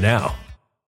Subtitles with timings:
[0.00, 0.34] now.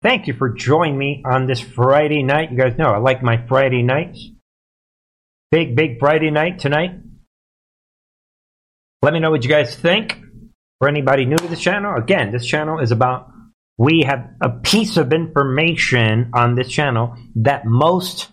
[0.00, 2.52] Thank you for joining me on this Friday night.
[2.52, 4.28] You guys know I like my Friday nights.
[5.50, 6.92] Big, big Friday night tonight.
[9.02, 10.20] Let me know what you guys think.
[10.78, 13.32] For anybody new to this channel, again, this channel is about
[13.76, 18.28] we have a piece of information on this channel that most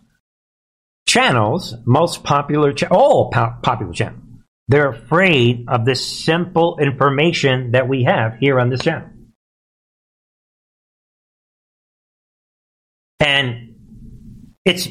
[1.08, 4.22] channels, most popular, cha- all po- popular channels,
[4.68, 9.10] they're afraid of this simple information that we have here on this channel.
[13.20, 13.76] And
[14.66, 14.88] it's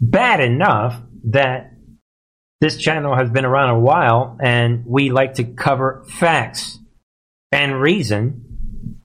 [0.00, 1.00] bad enough
[1.30, 1.72] that
[2.60, 6.78] this channel has been around a while and we like to cover facts
[7.52, 9.00] and reason.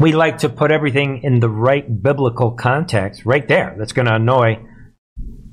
[0.00, 3.74] We like to put everything in the right biblical context right there.
[3.78, 4.64] That's going to annoy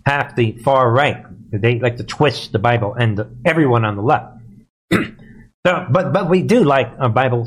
[0.06, 1.24] half the far right.
[1.52, 4.38] They like to twist the Bible and the, everyone on the left.
[4.94, 7.46] so, but, but we do like a Bible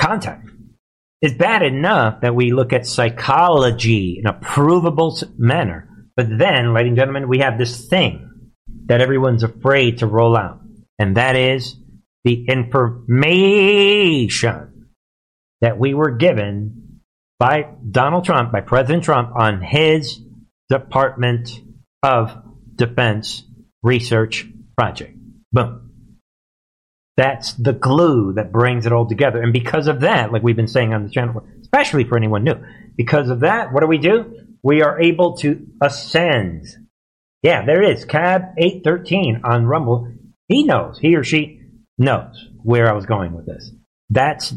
[0.00, 0.53] context.
[1.24, 5.88] It's bad enough that we look at psychology in a provable manner.
[6.14, 8.50] But then, ladies and gentlemen, we have this thing
[8.88, 10.60] that everyone's afraid to roll out.
[10.98, 11.76] And that is
[12.24, 13.30] the information
[15.62, 17.00] that we were given
[17.38, 20.20] by Donald Trump, by President Trump, on his
[20.68, 21.48] Department
[22.02, 22.36] of
[22.74, 23.44] Defense
[23.82, 25.16] Research Project.
[25.50, 25.83] Boom.
[27.16, 29.40] That's the glue that brings it all together.
[29.40, 32.56] And because of that, like we've been saying on the channel, especially for anyone new,
[32.96, 34.40] because of that, what do we do?
[34.62, 36.66] We are able to ascend.
[37.42, 38.04] Yeah, there it is.
[38.04, 40.12] Cab 813 on Rumble.
[40.48, 41.60] He knows, he or she
[41.98, 43.70] knows where I was going with this.
[44.10, 44.52] That's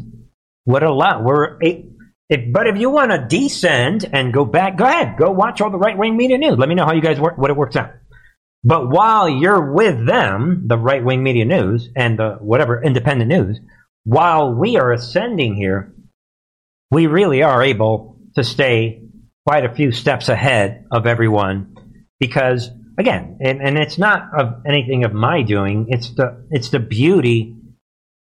[0.64, 1.22] what a lot.
[1.22, 5.16] We're if, but if you want to descend and go back, go ahead.
[5.16, 6.58] Go watch all the right wing media news.
[6.58, 7.92] Let me know how you guys work, what it works out.
[8.64, 13.60] But while you're with them, the right wing media news and the whatever independent news,
[14.04, 15.94] while we are ascending here,
[16.90, 19.02] we really are able to stay
[19.46, 21.74] quite a few steps ahead of everyone
[22.18, 26.80] because again, and, and it's not of anything of my doing, it's the it's the
[26.80, 27.56] beauty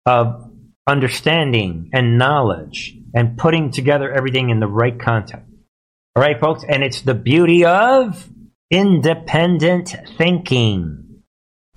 [0.06, 0.50] of
[0.86, 5.46] understanding and knowledge and putting together everything in the right context.
[6.14, 8.28] All right, folks, and it's the beauty of
[8.72, 11.22] independent thinking.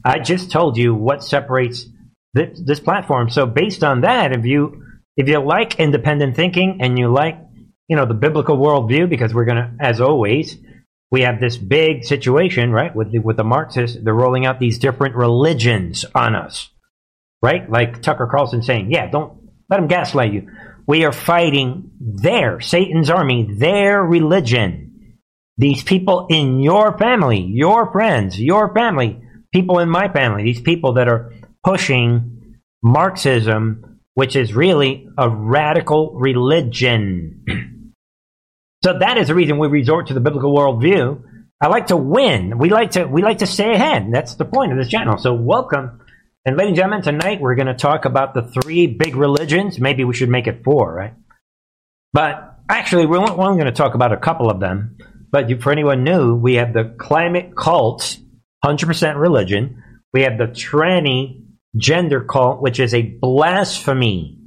[0.03, 1.85] I just told you what separates
[2.33, 3.29] this, this, platform.
[3.29, 4.83] So based on that, if you
[5.17, 7.37] if you like independent thinking and you like
[7.87, 10.57] you know the biblical worldview, because we're gonna, as always,
[11.11, 12.95] we have this big situation, right?
[12.95, 16.69] With the, with the Marxists, they're rolling out these different religions on us,
[17.41, 17.69] right?
[17.69, 19.33] Like Tucker Carlson saying, "Yeah, don't
[19.69, 20.49] let them gaslight you."
[20.87, 24.84] We are fighting their Satan's army, their religion
[25.57, 29.21] these people in your family, your friends, your family,
[29.53, 36.13] people in my family, these people that are pushing Marxism, which is really a radical
[36.15, 37.45] religion.
[38.83, 41.21] so that is the reason we resort to the biblical worldview.
[41.61, 42.57] I like to win.
[42.57, 44.09] We like to we like to stay ahead.
[44.11, 45.17] That's the point of this channel.
[45.17, 46.01] So welcome.
[46.45, 49.79] And ladies and gentlemen, tonight we're going to talk about the three big religions.
[49.79, 51.13] Maybe we should make it four, right?
[52.13, 54.97] But actually, we're only going to talk about a couple of them.
[55.35, 58.19] But for anyone new, we have the climate cult,
[58.63, 59.83] 100% religion.
[60.13, 61.41] We have the tranny
[61.75, 64.39] gender cult, which is a blasphemy.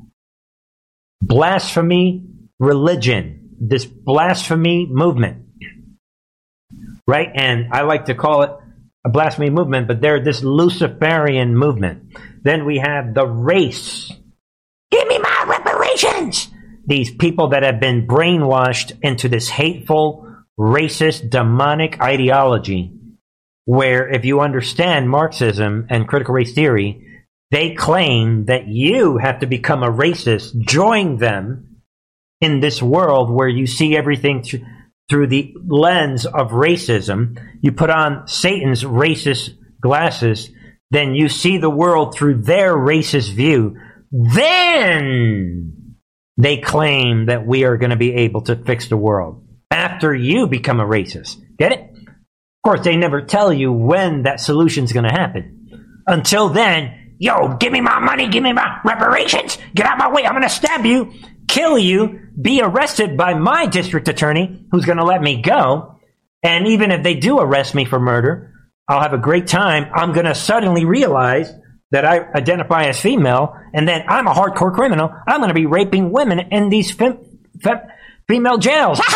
[1.21, 2.25] Blasphemy
[2.59, 3.51] religion.
[3.61, 5.45] This blasphemy movement.
[7.07, 7.29] Right?
[7.35, 8.53] And I like to call it
[9.05, 12.17] a blasphemy movement, but they're this Luciferian movement.
[12.45, 14.11] Then we have the race.
[14.91, 16.49] Give me my reparations!
[16.87, 20.25] These people that have been brainwashed into this hateful,
[20.59, 22.99] racist, demonic ideology
[23.69, 29.47] where if you understand Marxism and critical race theory, they claim that you have to
[29.47, 31.83] become a racist, join them
[32.41, 34.63] in this world where you see everything th-
[35.11, 37.39] through the lens of racism.
[37.61, 39.51] You put on Satan's racist
[39.83, 40.51] glasses,
[40.91, 43.77] then you see the world through their racist view.
[44.11, 45.95] Then
[46.39, 50.47] they claim that we are going to be able to fix the world after you
[50.47, 51.41] become a racist.
[51.59, 51.81] Get it?
[51.81, 56.03] Of course, they never tell you when that solution's going to happen.
[56.07, 60.13] Until then, yo, give me my money, give me my reparations, get out of my
[60.13, 61.13] way, I'm going to stab you.
[61.49, 65.99] kill you, be arrested by my district attorney, who's going to let me go.
[66.43, 68.53] And even if they do arrest me for murder,
[68.89, 69.91] I'll have a great time.
[69.93, 71.53] I'm going to suddenly realize
[71.91, 75.11] that I identify as female, and then I'm a hardcore criminal.
[75.27, 77.19] I'm going to be raping women in these fem-
[77.63, 77.81] fem-
[78.29, 79.01] female jails.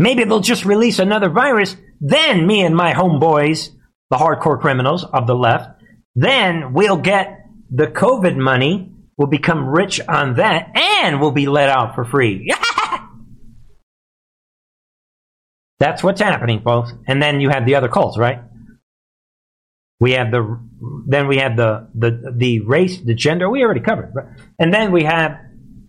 [0.00, 1.76] Maybe they'll just release another virus.
[2.00, 3.68] Then me and my homeboys,
[4.08, 5.82] the hardcore criminals of the left,
[6.14, 8.94] then we'll get the COVID money.
[9.18, 12.50] We'll become rich on that, and we'll be let out for free.
[15.78, 16.92] That's what's happening, folks.
[17.06, 18.40] And then you have the other cults, right?
[20.00, 20.58] We have the
[21.06, 23.50] then we have the the the race, the gender.
[23.50, 24.14] We already covered,
[24.58, 25.38] and then we have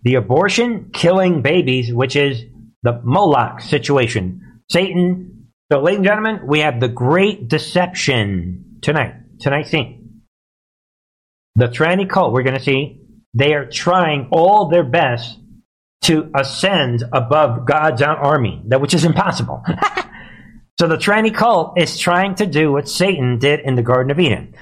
[0.02, 2.44] the abortion, killing babies, which is
[2.82, 4.60] the Moloch situation.
[4.70, 5.48] Satan.
[5.70, 9.14] So, ladies and gentlemen, we have the great deception tonight.
[9.40, 10.22] Tonight's scene.
[11.56, 12.32] The tranny cult.
[12.32, 13.00] We're going to see
[13.34, 15.38] they are trying all their best
[16.02, 19.62] to ascend above God's army, that which is impossible.
[20.82, 24.18] So the tranny cult is trying to do what Satan did in the Garden of
[24.18, 24.54] Eden.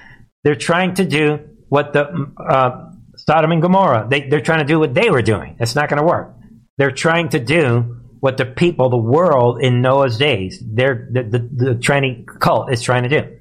[0.44, 1.38] They're trying to do
[1.70, 4.06] what the uh, Sodom and Gomorrah.
[4.10, 5.56] They, they're trying to do what they were doing.
[5.60, 6.34] It's not going to work.
[6.76, 11.38] They're trying to do what the people, the world in Noah's days, they're, the, the,
[11.38, 13.36] the tranny cult is trying to do.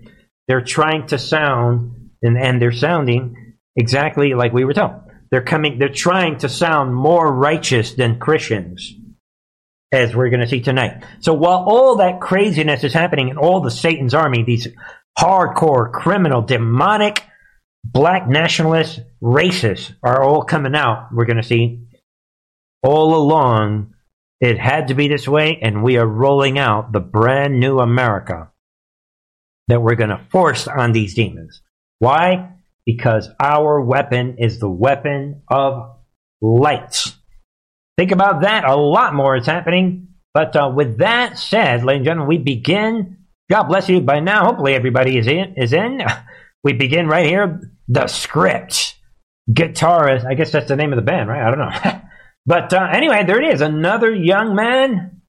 [0.48, 4.94] They're trying to sound, and, and they're sounding exactly like we were told.
[5.32, 5.78] They're coming.
[5.78, 8.96] They're trying to sound more righteous than Christians
[9.92, 11.04] as we're going to see tonight.
[11.20, 14.68] So while all that craziness is happening in all the Satan's army, these
[15.18, 17.24] hardcore, criminal, demonic,
[17.84, 21.10] black nationalists, racists are all coming out.
[21.12, 21.88] We're going to see
[22.84, 23.94] all along.
[24.42, 28.52] It had to be this way, and we are rolling out the brand new America
[29.68, 31.62] that we're going to force on these demons.
[32.00, 32.54] Why?
[32.86, 35.98] Because our weapon is the weapon of
[36.42, 37.04] light.
[37.98, 38.64] Think about that.
[38.64, 40.08] A lot more is happening.
[40.34, 43.18] But uh, with that said, ladies and gentlemen, we begin.
[43.50, 44.00] God bless you.
[44.00, 45.56] By now, hopefully everybody is in.
[45.58, 46.02] Is in.
[46.62, 47.62] We begin right here.
[47.88, 48.98] The script.
[49.50, 50.26] Guitarist.
[50.26, 51.42] I guess that's the name of the band, right?
[51.42, 52.02] I don't know.
[52.50, 53.62] but uh, anyway, there it is.
[53.62, 55.22] Another young man.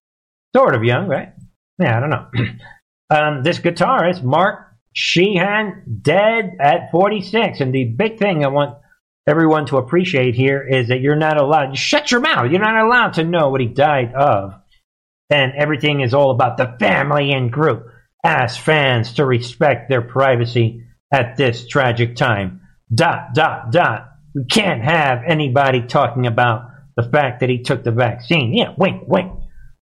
[0.56, 1.34] Sort of young, right?
[1.78, 2.26] Yeah, I don't know.
[3.10, 7.60] um, this guitarist, Mark Sheehan, dead at 46.
[7.60, 8.78] And the big thing I want
[9.26, 11.76] everyone to appreciate here is that you're not allowed.
[11.76, 12.50] Shut your mouth.
[12.50, 14.54] You're not allowed to know what he died of.
[15.28, 17.86] And everything is all about the family and group.
[18.24, 22.62] Ask fans to respect their privacy at this tragic time.
[22.92, 24.08] Dot, dot, dot.
[24.34, 28.54] We can't have anybody talking about the fact that he took the vaccine.
[28.54, 29.32] Yeah, wink, wink.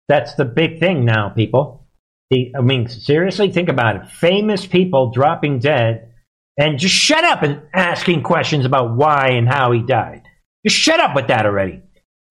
[0.09, 1.89] That's the big thing now, people.
[2.33, 4.09] I mean, seriously, think about it.
[4.09, 6.13] Famous people dropping dead
[6.57, 10.23] and just shut up and asking questions about why and how he died.
[10.67, 11.83] Just shut up with that already.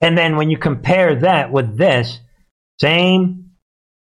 [0.02, 2.20] And then when you compare that with this,
[2.80, 3.52] same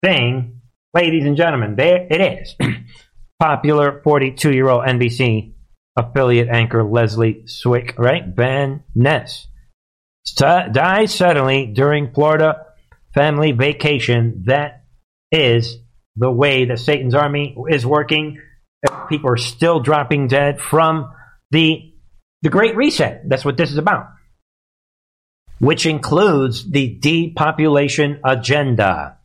[0.03, 0.61] thing,
[0.93, 2.55] ladies and gentlemen, there it is.
[3.39, 5.53] Popular 42 year old NBC
[5.97, 8.23] affiliate anchor Leslie Swick, right?
[8.27, 9.47] Van Ness
[10.35, 12.65] dies suddenly during Florida
[13.13, 14.43] family vacation.
[14.45, 14.83] That
[15.31, 15.77] is
[16.15, 18.39] the way that Satan's army is working
[19.09, 21.11] people are still dropping dead from
[21.51, 21.93] the
[22.41, 23.27] the Great Reset.
[23.27, 24.09] That's what this is about,
[25.59, 29.17] which includes the depopulation agenda.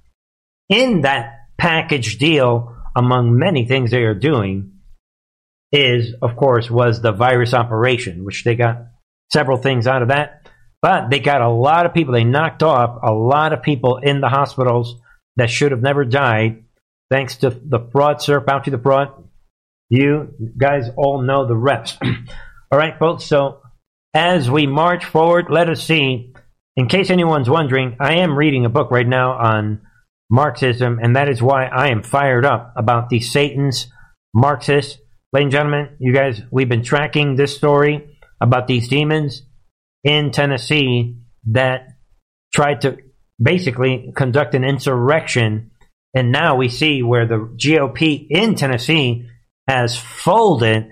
[0.69, 4.79] In that package deal, among many things they are doing,
[5.71, 8.87] is of course was the virus operation, which they got
[9.31, 10.42] several things out of that.
[10.83, 12.13] But they got a lot of people.
[12.13, 14.97] They knocked off a lot of people in the hospitals
[15.37, 16.65] that should have never died,
[17.11, 19.09] thanks to the fraud, sir, bounty the fraud,
[19.89, 21.99] you guys all know the rest.
[22.71, 23.25] all right, folks.
[23.25, 23.61] So
[24.13, 26.33] as we march forward, let us see.
[26.77, 29.83] In case anyone's wondering, I am reading a book right now on
[30.31, 33.89] Marxism, and that is why I am fired up about the Satan's
[34.35, 34.99] Marxists.
[35.33, 39.43] Ladies and gentlemen, you guys, we've been tracking this story about these demons
[40.05, 41.17] in Tennessee
[41.51, 41.89] that
[42.55, 42.99] tried to
[43.41, 45.71] basically conduct an insurrection.
[46.15, 49.29] And now we see where the GOP in Tennessee
[49.69, 50.89] has folded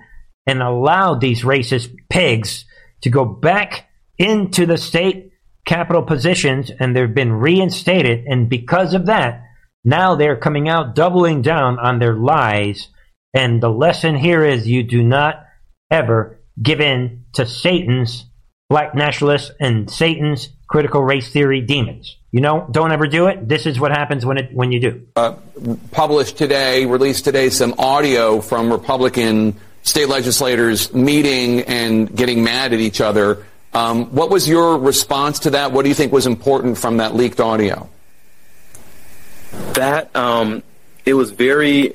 [0.46, 2.64] and allowed these racist pigs
[3.02, 3.88] to go back
[4.18, 5.32] into the state
[5.66, 8.24] capital positions and they've been reinstated.
[8.26, 9.44] And because of that,
[9.84, 12.88] now they're coming out doubling down on their lies.
[13.34, 15.44] And the lesson here is you do not
[15.90, 18.26] ever give in to Satan's
[18.70, 22.16] black nationalists and Satan's critical race theory demons.
[22.32, 23.46] You know, don't ever do it.
[23.46, 25.06] This is what happens when it when you do.
[25.14, 25.34] Uh,
[25.90, 32.80] published today, released today, some audio from Republican state legislators meeting and getting mad at
[32.80, 35.72] each other Um, what was your response to that?
[35.72, 37.88] What do you think was important from that leaked audio?
[39.74, 40.62] That um,
[41.04, 41.94] it was very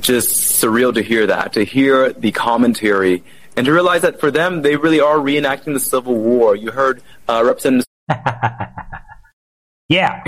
[0.00, 3.22] just surreal to hear that, to hear the commentary,
[3.56, 6.56] and to realize that for them, they really are reenacting the Civil War.
[6.56, 7.86] You heard uh, Representative.
[9.88, 10.22] yeah.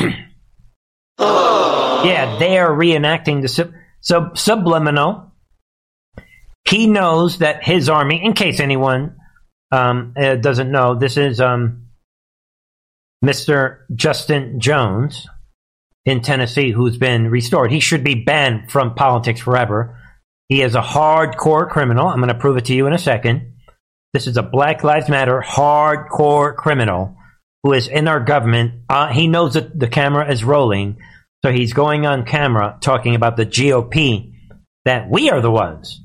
[1.19, 5.33] yeah, they are reenacting the sub- so subliminal.
[6.69, 9.17] He knows that his army, in case anyone
[9.73, 11.87] um, uh, doesn't know, this is um,
[13.25, 13.79] Mr.
[13.95, 15.27] Justin Jones
[16.05, 17.73] in Tennessee who's been restored.
[17.73, 19.99] He should be banned from politics forever.
[20.49, 22.07] He is a hardcore criminal.
[22.07, 23.55] I'm going to prove it to you in a second.
[24.13, 27.17] This is a Black Lives Matter hardcore criminal
[27.63, 28.83] who is in our government.
[28.89, 30.99] Uh, he knows that the camera is rolling,
[31.45, 34.33] so he's going on camera talking about the GOP
[34.85, 36.01] that we are the ones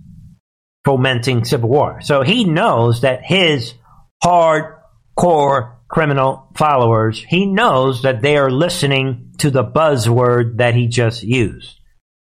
[0.84, 2.02] fomenting civil war.
[2.02, 3.76] So he knows that his
[4.24, 11.22] hardcore criminal followers, he knows that they are listening to the buzzword that he just
[11.22, 11.81] used.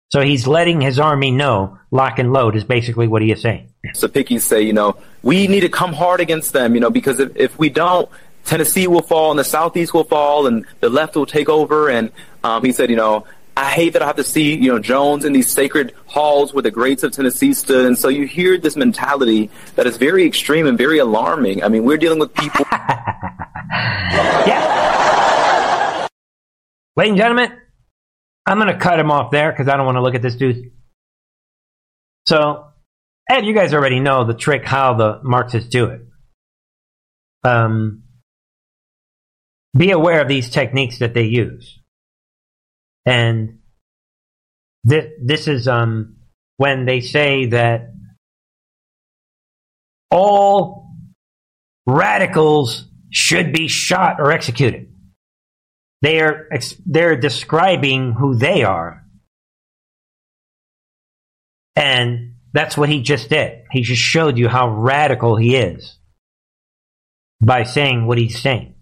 [0.09, 3.71] So he's letting his army know lock and load is basically what he is saying.
[3.93, 7.19] So Pickies say, you know, we need to come hard against them, you know, because
[7.19, 8.09] if, if we don't,
[8.43, 11.89] Tennessee will fall and the Southeast will fall and the left will take over.
[11.89, 12.11] And
[12.43, 15.25] um, he said, you know, I hate that I have to see, you know, Jones
[15.25, 17.85] in these sacred halls where the greats of Tennessee stood.
[17.85, 21.63] And so you hear this mentality that is very extreme and very alarming.
[21.63, 22.65] I mean, we're dealing with people.
[24.47, 26.07] yeah.
[26.95, 27.51] Ladies and gentlemen,
[28.49, 30.35] I'm going to cut him off there because I don't want to look at this
[30.35, 30.71] dude.
[32.25, 32.65] So,
[33.29, 36.01] and you guys already know the trick how the Marxists do it.
[37.43, 38.05] Um,
[39.77, 41.79] be aware of these techniques that they use.
[43.05, 43.59] And
[44.83, 46.15] this, this is um,
[46.57, 47.93] when they say that
[50.09, 50.89] all
[51.85, 54.88] radicals should be shot or executed.
[56.01, 56.47] They are
[56.85, 59.03] they're describing who they are,
[61.75, 63.63] and that's what he just did.
[63.71, 65.97] He just showed you how radical he is
[67.43, 68.75] by saying what he's saying.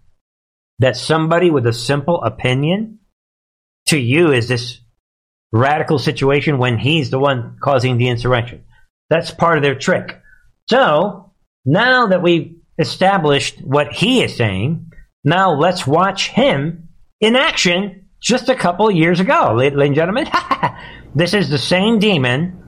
[0.78, 3.00] That somebody with a simple opinion
[3.86, 4.80] to you is this
[5.52, 8.64] radical situation when he's the one causing the insurrection.
[9.10, 10.20] That's part of their trick.
[10.68, 11.32] So,
[11.64, 14.92] now that we've established what he is saying,
[15.24, 16.87] now let's watch him
[17.20, 20.26] in action just a couple years ago, ladies and gentlemen.
[21.14, 22.62] this is the same demon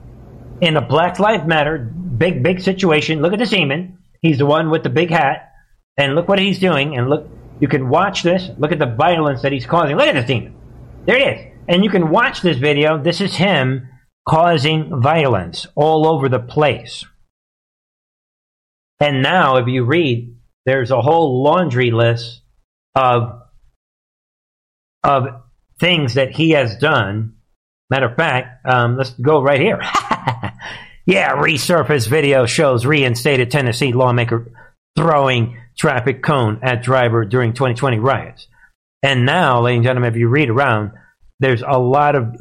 [0.61, 3.21] in a Black Lives Matter big, big situation.
[3.21, 3.97] Look at this demon.
[4.21, 5.51] He's the one with the big hat.
[5.97, 6.95] And look what he's doing.
[6.95, 7.27] And look,
[7.59, 8.49] you can watch this.
[8.59, 9.97] Look at the violence that he's causing.
[9.97, 10.55] Look at this demon.
[11.05, 11.53] There it is.
[11.67, 13.01] And you can watch this video.
[13.01, 13.87] This is him
[14.27, 17.03] causing violence all over the place.
[18.99, 20.35] And now, if you read,
[20.65, 22.41] there's a whole laundry list
[22.93, 23.40] of,
[25.03, 25.25] of
[25.79, 27.35] things that he has done.
[27.89, 29.79] Matter of fact, um, let's go right here.
[31.05, 34.51] yeah, resurface video shows reinstated Tennessee lawmaker
[34.95, 38.47] throwing traffic cone at driver during 2020 riots.
[39.03, 40.91] And now, ladies and gentlemen, if you read around,
[41.39, 42.35] there's a lot of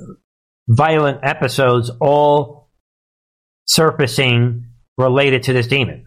[0.68, 2.68] violent episodes all
[3.66, 4.66] surfacing
[4.98, 6.04] related to this demon.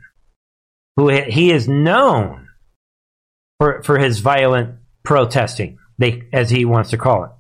[0.97, 2.49] Who he is known
[3.59, 7.31] for, for his violent protesting, they, as he wants to call it.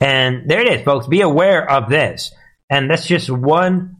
[0.00, 1.06] And there it is, folks.
[1.08, 2.32] Be aware of this.
[2.70, 3.96] And that's just one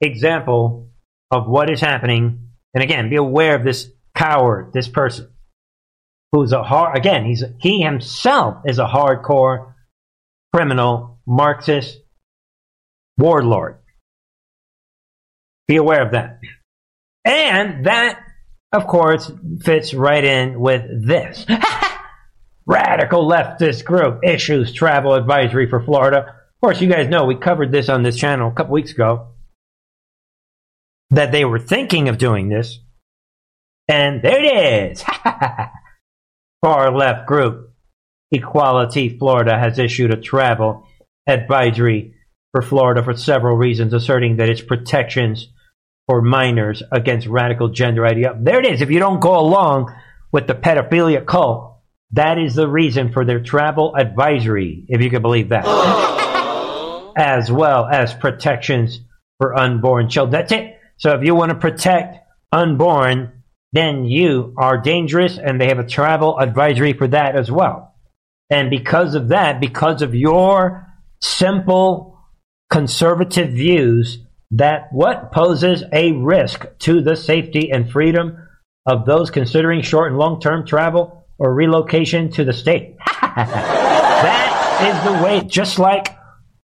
[0.00, 0.90] example
[1.30, 2.50] of what is happening.
[2.72, 5.30] And again, be aware of this coward, this person
[6.32, 9.74] who's a hard again he's he himself is a hardcore
[10.54, 11.98] criminal marxist
[13.18, 13.78] warlord
[15.66, 16.40] be aware of that
[17.24, 18.20] and that
[18.72, 19.30] of course
[19.62, 21.44] fits right in with this
[22.70, 27.72] radical leftist group issues travel advisory for florida of course you guys know we covered
[27.72, 29.28] this on this channel a couple weeks ago
[31.10, 32.78] that they were thinking of doing this
[33.88, 35.04] and there it is
[36.62, 37.72] far left group,
[38.30, 40.86] Equality Florida, has issued a travel
[41.26, 42.14] advisory
[42.52, 45.48] for Florida for several reasons, asserting that its protections
[46.06, 48.44] for minors against radical gender ideology.
[48.44, 48.82] There it is.
[48.82, 49.94] If you don't go along
[50.32, 51.69] with the pedophilia cult,
[52.12, 55.64] that is the reason for their travel advisory, if you can believe that.
[55.66, 57.12] Oh.
[57.16, 59.00] as well as protections
[59.38, 60.32] for unborn children.
[60.32, 60.78] That's it.
[60.96, 62.18] So if you want to protect
[62.52, 63.40] unborn
[63.72, 67.94] then you are dangerous and they have a travel advisory for that as well.
[68.50, 70.86] And because of that, because of your
[71.20, 72.18] simple
[72.68, 74.18] conservative views,
[74.52, 78.36] that what poses a risk to the safety and freedom
[78.86, 82.96] of those considering short and long term travel or relocation to the state.
[83.22, 86.16] that is the way, just like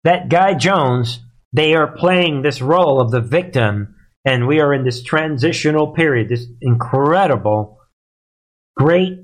[0.03, 1.21] that guy Jones,
[1.53, 6.29] they are playing this role of the victim, and we are in this transitional period,
[6.29, 7.79] this incredible,
[8.77, 9.21] great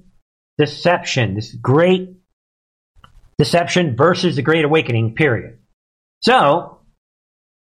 [0.57, 2.17] deception, this great
[3.37, 5.59] deception versus the great awakening period.
[6.23, 6.83] So,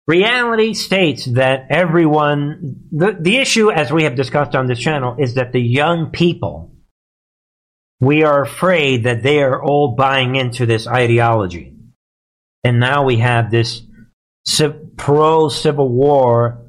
[0.07, 5.35] reality states that everyone, the, the issue, as we have discussed on this channel, is
[5.35, 6.75] that the young people,
[8.00, 11.74] we are afraid that they are all buying into this ideology.
[12.62, 13.82] And now we have this
[14.96, 16.62] pro Civil War,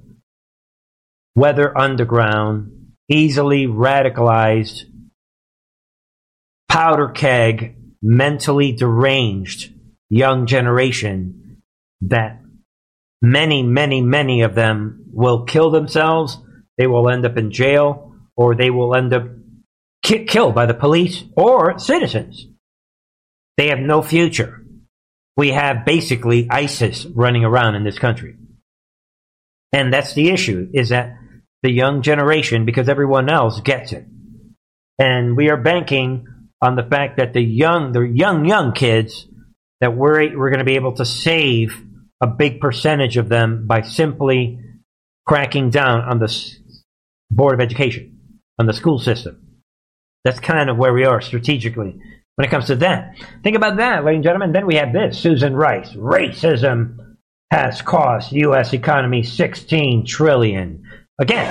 [1.35, 4.83] weather underground, easily radicalized,
[6.69, 9.73] powder keg, mentally deranged
[10.09, 11.61] young generation
[12.01, 12.41] that
[13.21, 16.37] many, many, many of them will kill themselves.
[16.77, 19.23] They will end up in jail or they will end up
[20.07, 22.47] killed by the police or citizens.
[23.57, 24.63] They have no future.
[25.35, 28.35] We have basically ISIS running around in this country.
[29.73, 31.17] And that's the issue is that
[31.63, 34.05] the young generation, because everyone else gets it.
[34.99, 36.25] And we are banking
[36.61, 39.27] on the fact that the young, the young, young kids,
[39.81, 41.83] that we're, we're going to be able to save
[42.21, 44.59] a big percentage of them by simply
[45.27, 46.55] cracking down on the
[47.29, 49.46] Board of Education, on the school system.
[50.27, 52.01] That's kind of where we are strategically
[52.35, 53.15] when it comes to that.
[53.43, 54.51] Think about that, ladies and gentlemen.
[54.51, 55.93] Then we have this Susan Rice.
[55.93, 57.15] Racism
[57.49, 58.73] has cost U.S.
[58.73, 60.83] economy 16 trillion.
[61.17, 61.47] Again,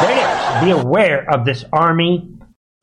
[0.00, 0.64] there it is.
[0.64, 2.32] Be aware of this army.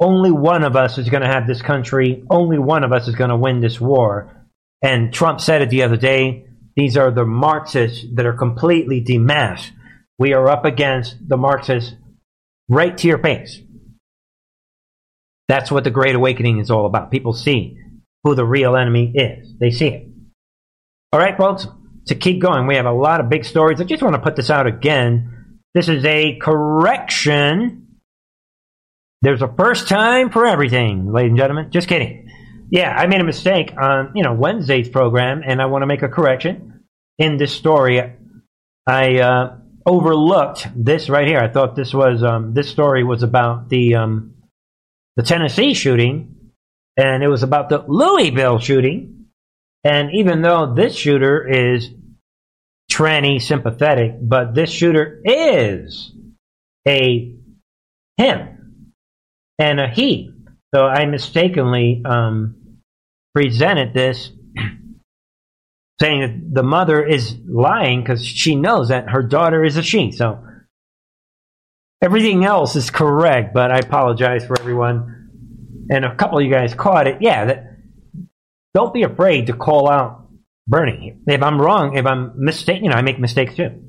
[0.02, 2.26] Only one of us is going to have this country.
[2.30, 4.46] Only one of us is going to win this war.
[4.82, 6.46] And Trump said it the other day.
[6.76, 9.72] These are the Marxists that are completely demasked.
[10.18, 11.94] We are up against the Marxists
[12.68, 13.62] right to your face.
[15.50, 17.10] That's what the Great Awakening is all about.
[17.10, 17.80] People see
[18.24, 19.52] who the real enemy is.
[19.60, 20.08] They see it.
[21.12, 21.68] All right, folks,
[22.06, 23.82] to keep going, we have a lot of big stories.
[23.82, 25.58] I just want to put this out again.
[25.74, 27.88] This is a correction.
[29.24, 31.72] There's a first time for everything, ladies and gentlemen.
[31.72, 32.30] Just kidding.
[32.70, 36.04] Yeah, I made a mistake on, you know, Wednesday's program, and I want to make
[36.04, 36.84] a correction
[37.18, 38.14] in this story.
[38.86, 41.40] I uh, overlooked this right here.
[41.40, 44.36] I thought this was um, this story was about the um,
[45.20, 46.54] the Tennessee shooting,
[46.96, 49.26] and it was about the Louisville shooting.
[49.84, 51.90] And even though this shooter is
[52.90, 56.14] tranny sympathetic, but this shooter is
[56.88, 57.36] a
[58.16, 58.94] him
[59.60, 60.32] and a he.
[60.74, 62.80] So I mistakenly um,
[63.36, 64.32] presented this
[66.00, 70.14] saying that the mother is lying because she knows that her daughter is a she.
[70.14, 70.42] So
[72.02, 75.16] everything else is correct, but I apologize for everyone.
[75.92, 77.18] And a couple of you guys caught it.
[77.22, 77.78] Yeah, that,
[78.74, 80.28] don't be afraid to call out
[80.68, 81.18] Bernie.
[81.26, 83.84] If I'm wrong, if I'm mistaken, you know, I make mistakes too.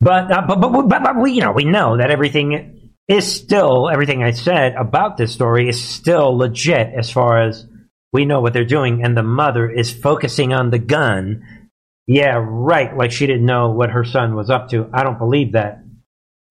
[0.00, 3.90] But, uh, but, but, but, but we, you know, we know that everything is still
[3.90, 7.66] everything I said about this story is still legit as far as
[8.12, 11.70] we know what they're doing, and the mother is focusing on the gun.
[12.06, 12.96] Yeah, right.
[12.96, 14.88] Like she didn't know what her son was up to.
[14.92, 15.83] I don't believe that.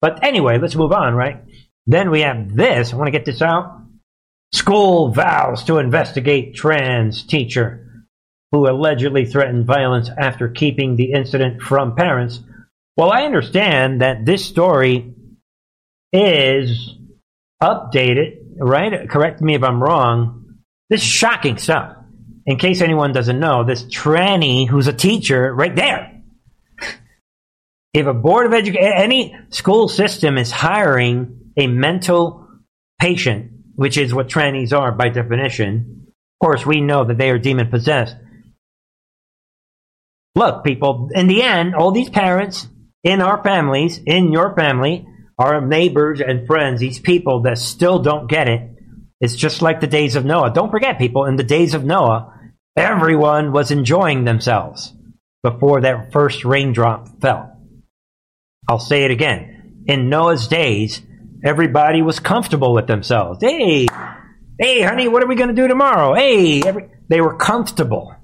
[0.04, 1.42] But anyway, let's move on, right?
[1.86, 2.92] Then we have this.
[2.92, 3.80] I want to get this out.
[4.52, 8.04] School vows to investigate trans teacher
[8.52, 12.40] who allegedly threatened violence after keeping the incident from parents.
[12.98, 15.14] Well, I understand that this story
[16.12, 16.98] is
[17.62, 19.08] updated, right?
[19.08, 20.58] Correct me if I'm wrong
[20.90, 21.96] this is shocking stuff.
[22.44, 26.13] In case anyone doesn't know, this tranny who's a teacher right there.
[27.94, 32.48] If a board of education, any school system is hiring a mental
[33.00, 37.38] patient, which is what trannies are by definition, of course, we know that they are
[37.38, 38.16] demon possessed.
[40.34, 42.66] Look, people, in the end, all these parents
[43.04, 45.06] in our families, in your family,
[45.38, 48.70] our neighbors and friends, these people that still don't get it,
[49.20, 50.52] it's just like the days of Noah.
[50.52, 52.32] Don't forget, people, in the days of Noah,
[52.76, 54.92] everyone was enjoying themselves
[55.44, 57.53] before that first raindrop fell.
[58.68, 59.84] I'll say it again.
[59.86, 61.02] In Noah's days,
[61.44, 63.38] everybody was comfortable with themselves.
[63.42, 63.86] Hey,
[64.58, 66.14] hey, honey, what are we going to do tomorrow?
[66.14, 68.14] Hey, every, they were comfortable.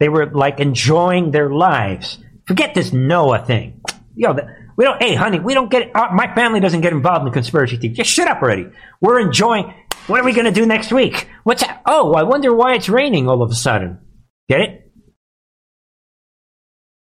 [0.00, 2.18] They were like enjoying their lives.
[2.46, 3.80] Forget this Noah thing.
[4.16, 4.36] Yo,
[4.76, 5.00] we don't.
[5.00, 5.94] Hey, honey, we don't get.
[5.94, 7.96] Uh, my family doesn't get involved in the conspiracy theories.
[7.96, 8.66] Just shut up already.
[9.00, 9.72] We're enjoying.
[10.06, 11.28] What are we going to do next week?
[11.44, 11.80] What's that?
[11.86, 14.00] Oh, I wonder why it's raining all of a sudden.
[14.48, 14.83] Get it?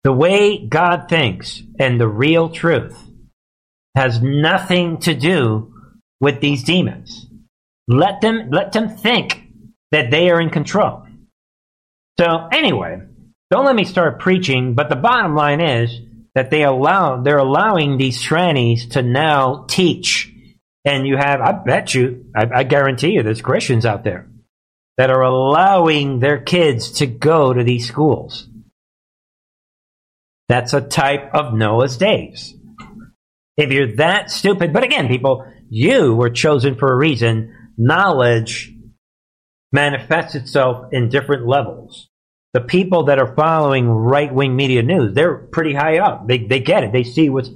[0.07, 2.97] The way God thinks and the real truth
[3.97, 5.75] has nothing to do
[6.21, 7.27] with these demons.
[7.89, 9.49] Let them let them think
[9.91, 11.03] that they are in control.
[12.21, 13.01] So anyway,
[13.51, 16.01] don't let me start preaching, but the bottom line is
[16.37, 20.33] that they allow they're allowing these trannies to now teach.
[20.85, 24.29] And you have I bet you, I, I guarantee you there's Christians out there
[24.99, 28.49] that are allowing their kids to go to these schools.
[30.49, 32.55] That's a type of Noah's days.
[33.57, 37.55] If you're that stupid, but again, people, you were chosen for a reason.
[37.77, 38.73] Knowledge
[39.73, 42.09] manifests itself in different levels.
[42.55, 46.27] The people that are following right wing media news, they're pretty high up.
[46.27, 46.93] They, they get it.
[46.93, 47.51] They see what's,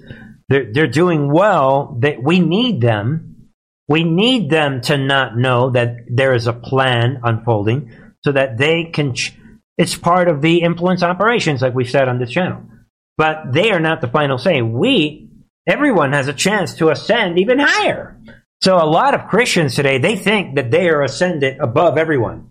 [0.48, 1.96] they're, they're doing well.
[2.00, 3.48] That we need them.
[3.88, 7.92] We need them to not know that there is a plan unfolding
[8.24, 9.34] so that they can, ch-
[9.78, 12.62] it's part of the influence operations, like we said on this channel.
[13.20, 14.62] But they are not the final say.
[14.62, 15.28] We
[15.66, 18.18] everyone has a chance to ascend even higher.
[18.62, 22.48] So a lot of Christians today, they think that they are ascended above everyone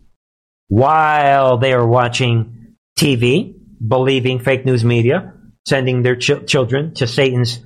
[0.68, 5.34] while they are watching TV, believing fake news media,
[5.68, 7.62] sending their ch- children to Satan's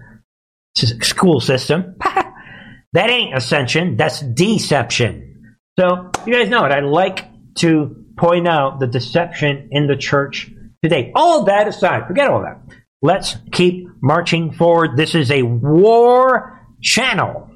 [1.02, 1.98] school system.
[2.94, 5.58] that ain't ascension, that's deception.
[5.78, 6.72] So you guys know it.
[6.72, 10.50] I like to point out the deception in the church
[10.82, 11.12] today.
[11.14, 12.62] All that aside, forget all that.
[13.04, 14.96] Let's keep marching forward.
[14.96, 17.50] This is a war channel.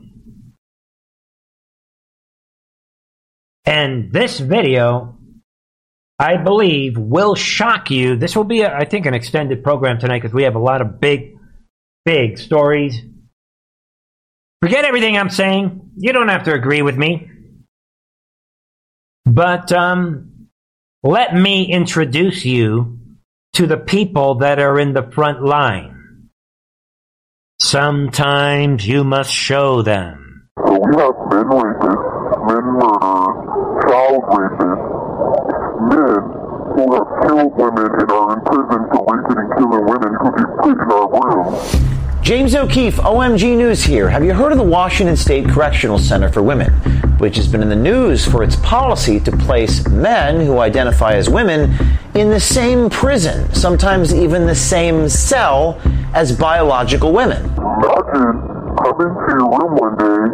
[3.66, 5.18] And this video,
[6.20, 8.18] I believe, will shock you.
[8.18, 10.82] This will be, a, I think, an extended program tonight because we have a lot
[10.82, 11.38] of big,
[12.04, 13.02] big stories.
[14.62, 15.92] Forget everything I'm saying.
[15.96, 17.30] You don't have to agree with me.
[19.26, 20.50] But um,
[21.04, 23.00] let me introduce you
[23.58, 26.30] to the people that are in the front line.
[27.60, 30.48] Sometimes you must show them.
[30.64, 33.34] So we have men rapists, men murderers,
[33.90, 34.86] child rapists,
[35.90, 36.22] men
[36.70, 40.30] who have killed women and are in prison for raping and killing women who
[40.62, 42.07] put in our rooms.
[42.28, 44.10] James O'Keefe, OMG News here.
[44.10, 46.74] Have you heard of the Washington State Correctional Center for Women,
[47.20, 51.30] which has been in the news for its policy to place men who identify as
[51.30, 51.74] women
[52.16, 55.80] in the same prison, sometimes even the same cell
[56.14, 57.46] as biological women?
[57.46, 58.44] Imagine
[58.76, 60.28] coming to your room one day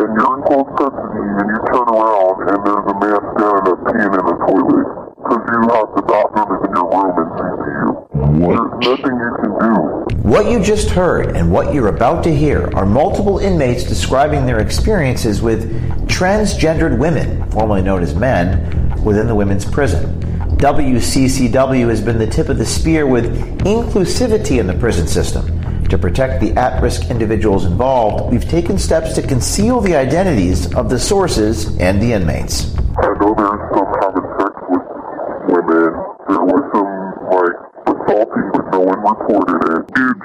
[0.00, 3.78] and you're in close custody and you turn around and there's a man standing up
[3.84, 4.88] peeing in the toilet
[5.20, 7.53] because you have the doctor in your room and CCU.
[8.34, 8.80] What?
[8.80, 10.28] There's nothing you can do.
[10.28, 14.58] What you just heard and what you're about to hear are multiple inmates describing their
[14.58, 15.70] experiences with
[16.08, 20.20] transgendered women, formerly known as men, within the women's prison.
[20.56, 23.26] WCCW has been the tip of the spear with
[23.60, 25.84] inclusivity in the prison system.
[25.88, 30.90] To protect the at risk individuals involved, we've taken steps to conceal the identities of
[30.90, 32.74] the sources and the inmates.
[32.96, 34.13] I know there's some
[39.26, 40.20] It's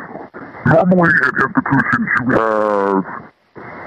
[0.65, 3.05] normally in institutions you have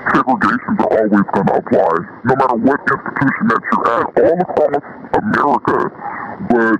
[0.08, 1.92] segregation are always going to apply,
[2.24, 4.80] no matter what institution that you're at, all across
[5.20, 5.78] America.
[6.48, 6.78] But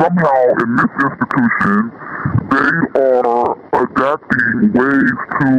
[0.00, 1.92] somehow in this institution,
[2.50, 2.72] they
[3.04, 3.52] are
[3.84, 5.52] adapting ways to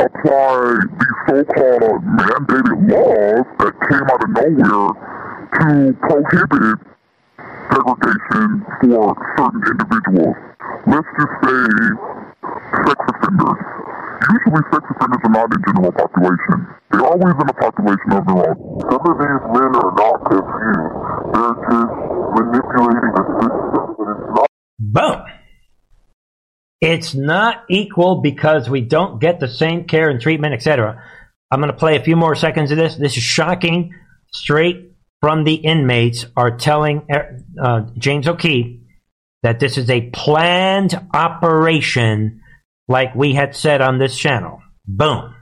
[0.00, 4.96] apply these so-called mandated laws that came out of nowhere
[5.60, 6.78] to prohibit
[7.72, 10.36] segregation for certain individuals.
[10.86, 11.62] Let's just say
[12.86, 13.60] sex offenders.
[14.28, 16.56] Usually sex offenders are not in general population.
[16.90, 18.56] They're always in a population of their own.
[18.88, 20.94] Some of these men are not confused.
[21.32, 21.92] They're just
[22.34, 24.46] manipulating the system, but it's not.
[24.78, 25.20] Boom.
[26.80, 31.02] It's not equal because we don't get the same care and treatment, etc.
[31.50, 32.96] I'm going to play a few more seconds of this.
[32.96, 33.94] This is shocking.
[34.32, 37.06] Straight from the inmates are telling
[37.62, 38.80] uh, James O'Keefe
[39.42, 42.40] that this is a planned operation,
[42.88, 44.62] like we had said on this channel.
[44.86, 45.34] Boom.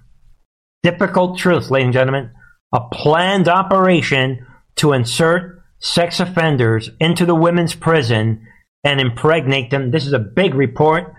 [0.83, 2.31] Difficult truth, ladies and gentlemen.
[2.73, 8.47] A planned operation to insert sex offenders into the women's prison
[8.85, 9.91] and impregnate them.
[9.91, 11.13] This is a big report.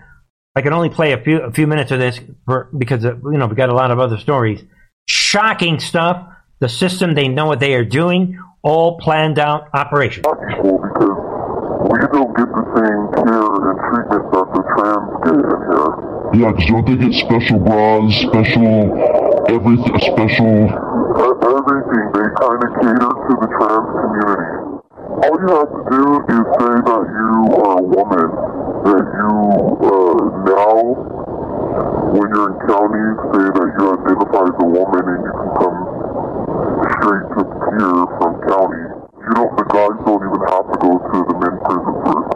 [0.56, 3.38] I can only play a few a few minutes of this for, because uh, you
[3.38, 4.62] know we got a lot of other stories.
[5.06, 6.26] Shocking stuff.
[6.60, 8.36] The system, they know what they are doing.
[8.62, 10.22] All planned out operation.
[10.26, 10.68] Not because
[11.88, 15.94] we don't get the same care and treatment that the trans get in here.
[16.34, 18.98] Yeah, because don't they get special bras, special
[19.46, 20.68] everything, special?
[20.68, 24.68] Everything, they kind of cater to the trans community.
[25.22, 28.28] All you have to do is say that you are a woman,
[28.84, 29.32] that you
[29.86, 30.18] uh,
[30.50, 30.76] now,
[32.10, 35.97] when you're in county, say that you identify as a woman and you can come
[37.00, 37.42] straight to
[37.78, 38.82] here from county.
[39.18, 39.56] You don't.
[39.56, 42.30] The guys don't even have to go to the men's prison first.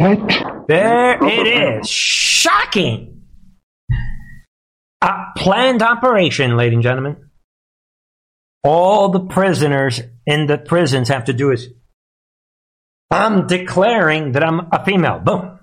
[0.00, 0.66] What?
[0.68, 1.46] There it
[1.80, 1.88] is.
[1.88, 3.22] Shocking.
[5.02, 7.16] A planned operation, ladies and gentlemen.
[8.62, 11.68] All the prisoners in the prisons have to do is
[13.10, 15.18] I'm declaring that I'm a female.
[15.18, 15.58] Boom.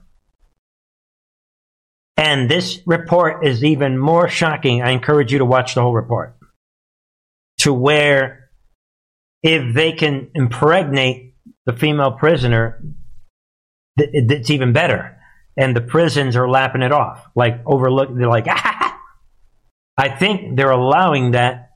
[2.18, 4.82] And this report is even more shocking.
[4.82, 6.37] I encourage you to watch the whole report.
[7.60, 8.50] To where
[9.44, 12.84] if they can impregnate the female prisoner,
[13.98, 15.18] th- it's even better.
[15.56, 18.10] And the prisons are lapping it off, like overlook.
[18.16, 19.00] They're like, ah!
[19.98, 21.72] I think they're allowing that.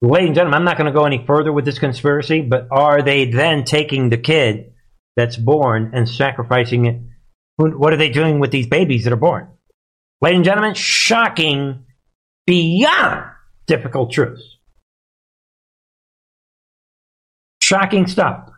[0.00, 3.02] Ladies and gentlemen, I'm not going to go any further with this conspiracy, but are
[3.02, 4.72] they then taking the kid
[5.16, 7.00] that's born and sacrificing it?
[7.56, 9.48] What are they doing with these babies that are born?
[10.20, 11.84] Ladies and gentlemen, shocking
[12.46, 13.24] beyond
[13.66, 14.53] difficult truths.
[17.64, 18.50] Shocking stuff.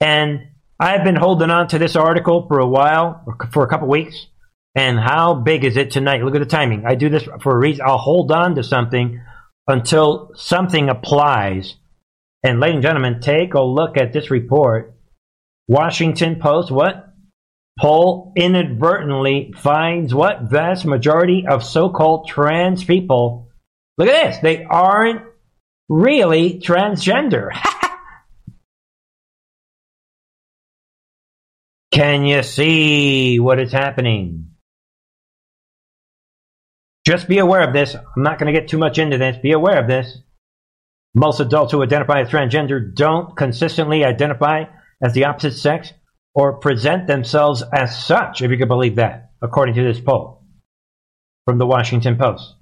[0.00, 0.48] And
[0.80, 4.26] I've been holding on to this article for a while, for a couple weeks.
[4.74, 6.24] And how big is it tonight?
[6.24, 6.84] Look at the timing.
[6.84, 7.84] I do this for a reason.
[7.86, 9.22] I'll hold on to something
[9.68, 11.76] until something applies.
[12.42, 14.96] And ladies and gentlemen, take a look at this report.
[15.68, 17.14] Washington Post, what?
[17.78, 20.42] Poll inadvertently finds what?
[20.42, 23.48] Vast majority of so-called trans people.
[23.96, 24.38] Look at this.
[24.42, 25.22] They aren't
[25.90, 27.50] really transgender.
[31.92, 34.52] Can you see what is happening?
[37.04, 37.94] Just be aware of this.
[37.94, 39.36] I'm not going to get too much into this.
[39.42, 40.18] Be aware of this.
[41.14, 44.66] Most adults who identify as transgender don't consistently identify
[45.02, 45.92] as the opposite sex
[46.34, 50.44] or present themselves as such, if you can believe that, according to this poll
[51.44, 52.54] from the Washington Post.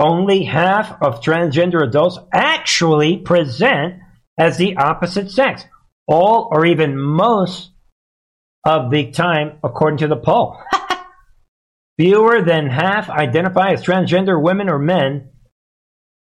[0.00, 4.00] Only half of transgender adults actually present
[4.38, 5.66] as the opposite sex.
[6.08, 7.70] All or even most
[8.64, 10.56] of the time, according to the poll.
[11.98, 15.28] Fewer than half identify as transgender women or men,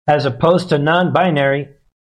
[0.09, 1.69] as opposed to non binary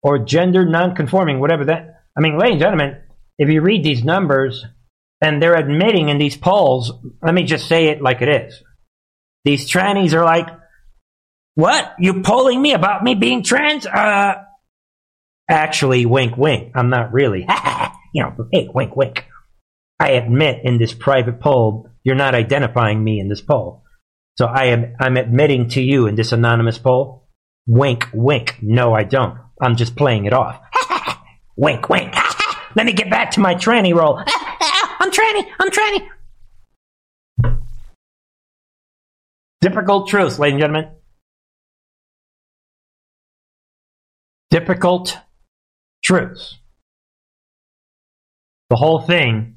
[0.02, 2.02] or gender non conforming, whatever that.
[2.18, 2.98] I mean, ladies and gentlemen,
[3.38, 4.66] if you read these numbers
[5.22, 8.64] and they're admitting in these polls, let me just say it like it is.
[9.46, 10.48] These trannies are like,
[11.56, 11.96] what?
[12.00, 13.86] You polling me about me being trans?
[13.86, 14.36] Uh,
[15.50, 16.72] actually, wink, wink.
[16.76, 17.46] I'm not really.
[18.14, 19.26] you know, hey, wink, wink.
[20.00, 23.84] I admit in this private poll, you're not identifying me in this poll.
[24.38, 27.28] So I am, I'm admitting to you in this anonymous poll,
[27.68, 28.58] wink, wink.
[28.62, 29.38] No, I don't.
[29.62, 30.60] I'm just playing it off.
[31.56, 32.16] wink, wink.
[32.76, 34.18] Let me get back to my tranny role.
[34.26, 35.46] I'm tranny.
[35.60, 36.08] I'm tranny.
[39.60, 40.92] Difficult truths, ladies and gentlemen.
[44.52, 45.18] Difficult
[46.04, 46.60] truths.
[48.70, 49.56] The whole thing,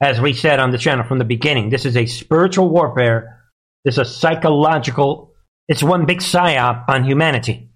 [0.00, 3.42] as we said on the channel from the beginning, this is a spiritual warfare.
[3.84, 5.32] This is a psychological,
[5.68, 7.70] it's one big psyop on humanity.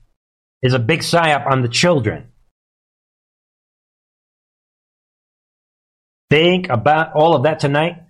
[0.63, 2.29] It's a big psyop on the children.
[6.31, 8.03] Think about all of that tonight.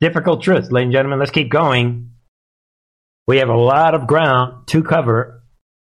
[0.00, 1.18] Difficult truth, ladies and gentlemen.
[1.18, 2.10] Let's keep going.
[3.28, 5.39] We have a lot of ground to cover.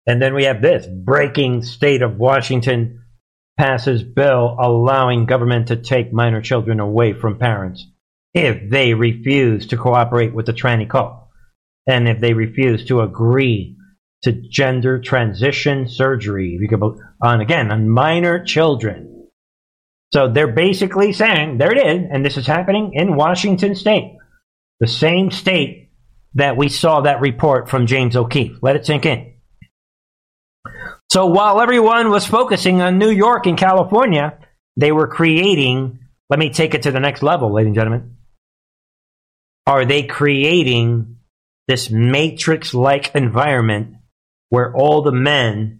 [0.06, 3.02] And then we have this breaking state of Washington
[3.58, 7.86] passes bill allowing government to take minor children away from parents
[8.34, 11.14] if they refuse to cooperate with the tranny cult
[11.86, 13.76] and if they refuse to agree
[14.22, 16.58] to gender transition surgery
[17.22, 19.28] on again on minor children.
[20.12, 24.16] So they're basically saying there it is, and this is happening in Washington State,
[24.80, 25.90] the same state
[26.34, 28.58] that we saw that report from James O'Keefe.
[28.62, 29.33] Let it sink in.
[31.14, 34.36] So while everyone was focusing on New York and California,
[34.76, 38.16] they were creating, let me take it to the next level, ladies and gentlemen.
[39.64, 41.18] Are they creating
[41.68, 43.94] this matrix like environment
[44.48, 45.78] where all the men,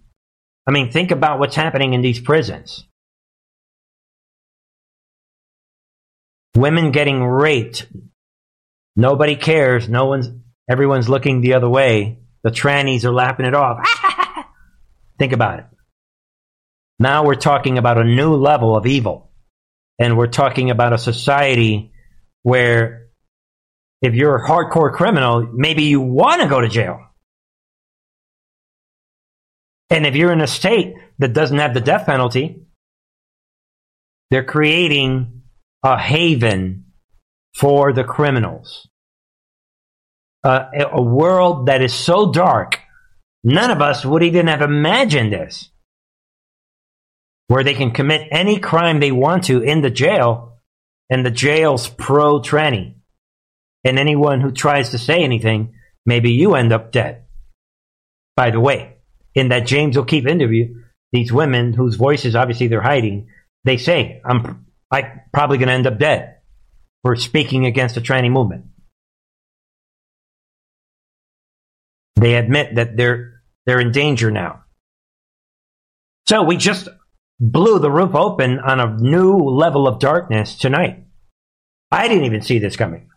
[0.65, 2.85] I mean, think about what's happening in these prisons.
[6.55, 7.87] Women getting raped.
[8.95, 9.89] Nobody cares.
[9.89, 10.29] No one's,
[10.69, 12.19] everyone's looking the other way.
[12.45, 13.85] The trannies are lapping it off.
[15.17, 15.65] Think about it.
[16.99, 19.31] Now we're talking about a new level of evil.
[19.99, 21.91] And we're talking about a society
[22.43, 23.07] where
[24.01, 26.99] if you're a hardcore criminal, maybe you want to go to jail.
[29.89, 32.65] And if you're in a state that doesn't have the death penalty,
[34.31, 35.43] they're creating
[35.83, 36.85] a haven
[37.55, 38.87] for the criminals.
[40.43, 42.79] Uh, a world that is so dark,
[43.45, 45.69] none of us would even have imagined this.
[47.47, 50.57] Where they can commit any crime they want to in the jail,
[51.09, 52.95] and the jail's pro tranny.
[53.83, 55.75] And anyone who tries to say anything,
[56.07, 57.25] maybe you end up dead.
[58.35, 58.95] By the way,
[59.35, 60.81] in that James O'Keefe interview,
[61.11, 63.27] these women whose voices obviously they're hiding,
[63.63, 66.37] they say, I'm I probably going to end up dead
[67.03, 68.65] for speaking against the tranny movement.
[72.15, 73.34] They admit that they're
[73.65, 74.63] they're in danger now.
[76.27, 76.87] So we just
[77.39, 81.03] blew the roof open on a new level of darkness tonight.
[81.91, 83.09] I didn't even see this coming.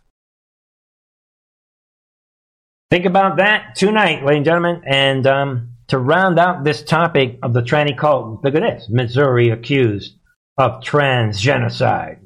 [2.91, 4.81] Think about that tonight, ladies and gentlemen.
[4.85, 9.49] And um, to round out this topic of the tranny cult, look at this Missouri
[9.49, 10.15] accused
[10.57, 12.19] of trans genocide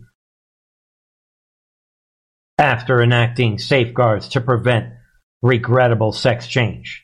[2.57, 4.93] after enacting safeguards to prevent
[5.41, 7.03] regrettable sex change.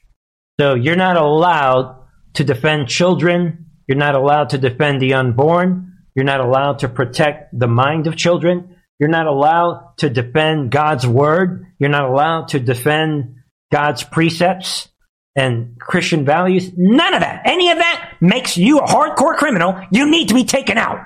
[0.60, 2.04] So you're not allowed
[2.34, 3.68] to defend children.
[3.88, 5.94] You're not allowed to defend the unborn.
[6.16, 8.76] You're not allowed to protect the mind of children.
[9.00, 11.66] You're not allowed to defend God's word.
[11.80, 13.36] You're not allowed to defend
[13.72, 14.90] God's precepts
[15.34, 16.72] and Christian values.
[16.76, 17.44] None of that.
[17.46, 19.80] Any of that makes you a hardcore criminal.
[19.92, 21.00] You need to be taken out.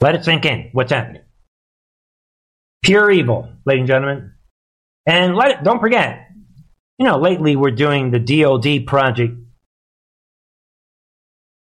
[0.00, 0.70] Let it sink in.
[0.72, 1.22] What's happening?
[2.82, 4.32] Pure evil, ladies and gentlemen.
[5.06, 6.28] And let don't forget,
[6.98, 9.34] you know, lately we're doing the DOD project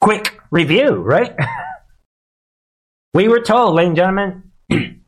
[0.01, 1.34] quick review, right?
[3.14, 4.43] we were told, ladies and gentlemen,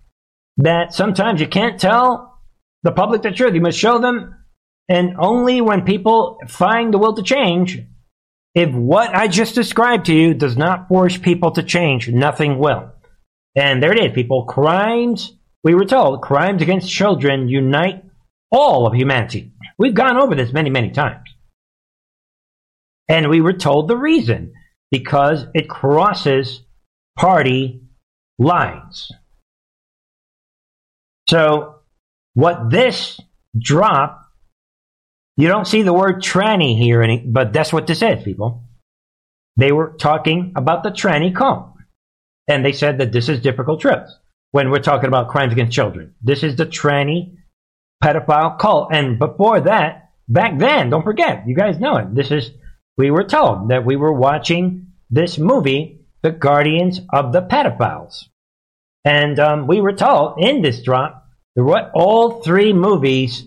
[0.59, 2.41] that sometimes you can't tell
[2.83, 3.55] the public the truth.
[3.55, 4.37] You must show them,
[4.89, 7.81] and only when people find the will to change,
[8.55, 12.93] if what I just described to you does not force people to change, nothing will.
[13.57, 14.45] And there it is, people.
[14.45, 18.05] Crimes, we were told, crimes against children unite
[18.51, 19.53] all of humanity.
[19.79, 21.29] We've gone over this many, many times.
[23.09, 24.53] And we were told the reason
[24.91, 26.63] because it crosses
[27.19, 27.83] party
[28.39, 29.11] lines.
[31.29, 31.77] So,
[32.35, 33.21] what this
[33.59, 34.27] drop,
[35.37, 38.65] you don't see the word tranny here, but that's what this is, people.
[39.57, 41.73] They were talking about the tranny cult.
[42.49, 44.09] And they said that this is difficult truth
[44.51, 46.15] when we're talking about crimes against children.
[46.23, 47.37] This is the tranny
[48.03, 48.89] pedophile cult.
[48.93, 52.15] And before that, back then, don't forget, you guys know it.
[52.15, 52.51] This is,
[52.97, 58.25] we were told that we were watching this movie, The Guardians of the Pedophiles.
[59.05, 63.45] And um, we were told in this drop, there were all three movies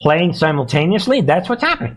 [0.00, 1.20] playing simultaneously.
[1.20, 1.96] That's what's happening.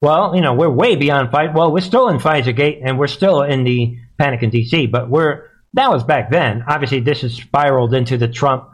[0.00, 1.54] Well, you know, we're way beyond fight.
[1.54, 4.86] Well, we're still in Pfizer Gate, and we're still in the panic in D.C.
[4.86, 6.64] But we're that was back then.
[6.68, 8.68] Obviously, this has spiraled into the Trump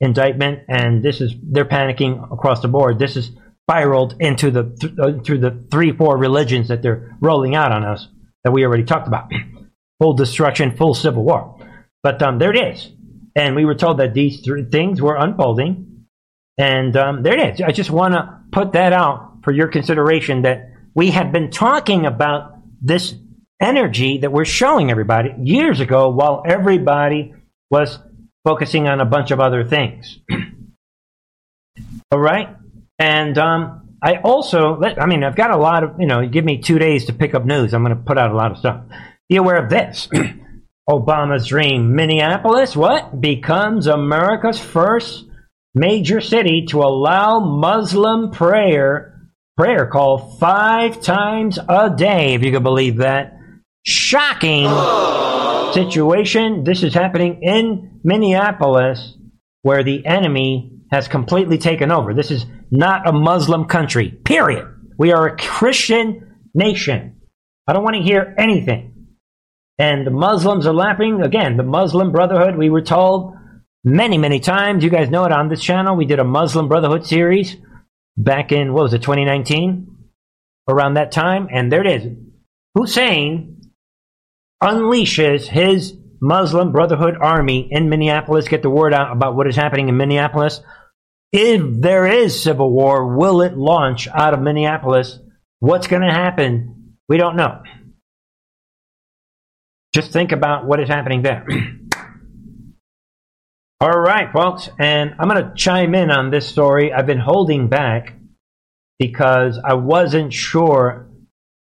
[0.00, 2.98] indictment, and this is they're panicking across the board.
[2.98, 3.30] This is
[3.68, 7.84] spiraled into the th- uh, through the three, four religions that they're rolling out on
[7.84, 8.08] us
[8.44, 9.30] that we already talked about.
[10.00, 11.58] full destruction, full civil war.
[12.02, 12.90] But um, there it is,
[13.34, 16.04] and we were told that these three things were unfolding,
[16.56, 17.60] and um, there it is.
[17.60, 22.06] I just want to put that out for your consideration that we have been talking
[22.06, 23.14] about this
[23.60, 27.34] energy that we're showing everybody years ago while everybody
[27.70, 27.98] was
[28.48, 30.20] focusing on a bunch of other things.
[32.10, 32.56] All right?
[32.98, 36.56] And um, I also, I mean, I've got a lot of, you know, give me
[36.56, 37.74] two days to pick up news.
[37.74, 38.84] I'm going to put out a lot of stuff.
[39.28, 40.08] Be aware of this.
[40.88, 41.94] Obama's dream.
[41.94, 43.20] Minneapolis, what?
[43.20, 45.26] Becomes America's first
[45.74, 49.28] major city to allow Muslim prayer,
[49.58, 53.38] prayer call five times a day, if you can believe that
[53.84, 54.64] shocking
[55.84, 56.64] situation.
[56.64, 59.14] This is happening in Minneapolis
[59.62, 62.14] where the enemy has completely taken over.
[62.14, 64.66] This is not a Muslim country, period.
[64.98, 67.20] We are a Christian nation.
[67.66, 69.06] I don't want to hear anything.
[69.78, 71.22] And the Muslims are laughing.
[71.22, 73.34] Again, the Muslim Brotherhood, we were told
[73.84, 74.82] many, many times.
[74.82, 75.96] You guys know it on this channel.
[75.96, 77.56] We did a Muslim Brotherhood series
[78.16, 79.86] back in, what was it, 2019?
[80.68, 81.48] Around that time.
[81.52, 82.12] And there it is.
[82.74, 83.57] Hussein
[84.62, 89.88] unleashes his Muslim Brotherhood army in Minneapolis, get the word out about what is happening
[89.88, 90.60] in Minneapolis.
[91.32, 95.18] If there is civil war, will it launch out of Minneapolis?
[95.60, 96.96] What's going to happen?
[97.08, 97.62] We don't know.
[99.94, 101.46] Just think about what is happening there.
[103.80, 106.92] All right, folks, and I'm going to chime in on this story.
[106.92, 108.14] I've been holding back
[108.98, 111.08] because I wasn't sure.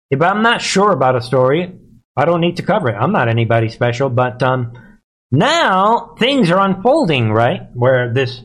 [0.10, 1.78] If I'm not sure about a story,
[2.20, 2.96] I don't need to cover it.
[2.96, 4.74] I'm not anybody special, but um,
[5.32, 7.62] now things are unfolding, right?
[7.74, 8.42] Where this,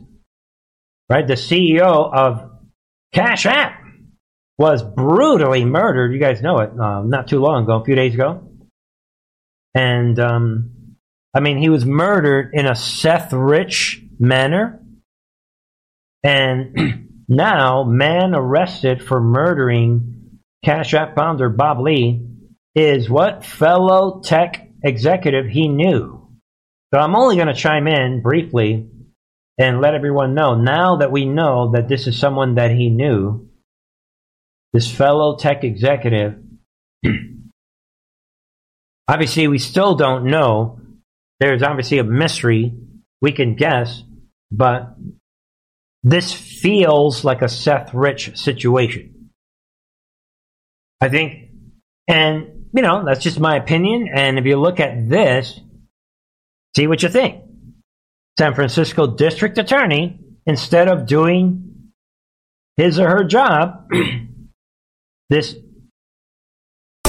[1.11, 1.83] right, the CEO
[2.15, 2.53] of
[3.13, 3.83] Cash App
[4.59, 6.13] was brutally murdered.
[6.13, 6.71] You guys know it.
[6.79, 8.49] Uh, not too long ago, a few days ago,
[9.75, 10.97] and um,
[11.35, 14.81] I mean he was murdered in a Seth Rich manner,
[16.23, 22.25] and now man arrested for murdering Cash App founder Bob Lee
[22.75, 26.29] is what fellow tech executive he knew.
[26.93, 28.89] So I'm only going to chime in briefly
[29.59, 33.49] and let everyone know now that we know that this is someone that he knew,
[34.73, 36.37] this fellow tech executive.
[39.09, 40.81] obviously, we still don't know.
[41.41, 42.75] There's obviously a mystery.
[43.21, 44.03] We can guess,
[44.51, 44.97] but
[46.03, 49.31] this feels like a Seth Rich situation.
[51.01, 51.51] I think,
[52.09, 54.09] and you know, that's just my opinion.
[54.13, 55.61] And if you look at this,
[56.77, 57.43] see what you think.
[58.37, 61.93] San Francisco District Attorney, instead of doing
[62.77, 63.89] his or her job,
[65.31, 65.55] this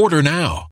[0.00, 0.69] Order now.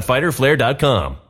[0.00, 1.29] www.fighterflare.com.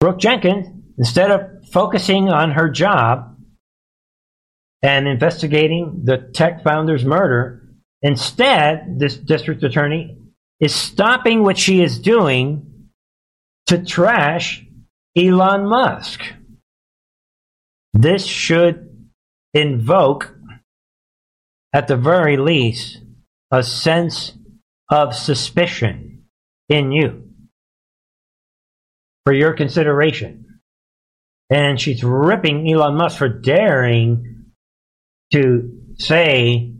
[0.00, 3.36] Brooke Jenkins, instead of focusing on her job
[4.82, 7.68] and investigating the tech founder's murder,
[8.00, 10.16] instead, this district attorney
[10.58, 12.88] is stopping what she is doing
[13.66, 14.64] to trash
[15.16, 16.22] Elon Musk.
[17.92, 19.10] This should
[19.52, 20.34] invoke,
[21.72, 22.98] at the very least,
[23.50, 24.32] a sense
[24.90, 26.24] of suspicion
[26.68, 27.28] in you
[29.24, 30.60] for your consideration.
[31.48, 34.46] And she's ripping Elon Musk for daring
[35.32, 36.72] to say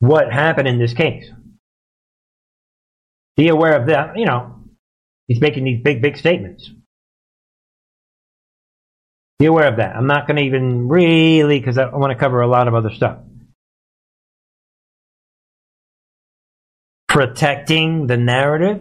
[0.00, 1.30] what happened in this case.
[3.36, 4.18] Be aware of that.
[4.18, 4.64] You know,
[5.26, 6.70] he's making these big, big statements.
[9.38, 9.94] Be aware of that.
[9.94, 12.90] I'm not going to even really, because I want to cover a lot of other
[12.90, 13.18] stuff.
[17.18, 18.80] Protecting the narrative.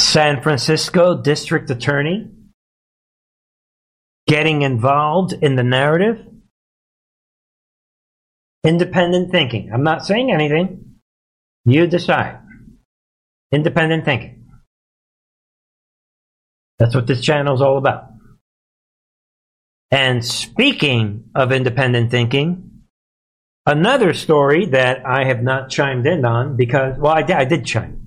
[0.00, 2.30] San Francisco District Attorney
[4.26, 6.24] getting involved in the narrative.
[8.64, 9.70] Independent thinking.
[9.70, 10.94] I'm not saying anything.
[11.66, 12.38] You decide.
[13.52, 14.46] Independent thinking.
[16.78, 18.04] That's what this channel is all about.
[19.90, 22.82] And speaking of independent thinking,
[23.66, 27.64] another story that I have not chimed in on because, well, I did, I did
[27.64, 28.06] chime.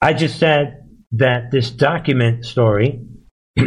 [0.00, 3.00] I just said that this document story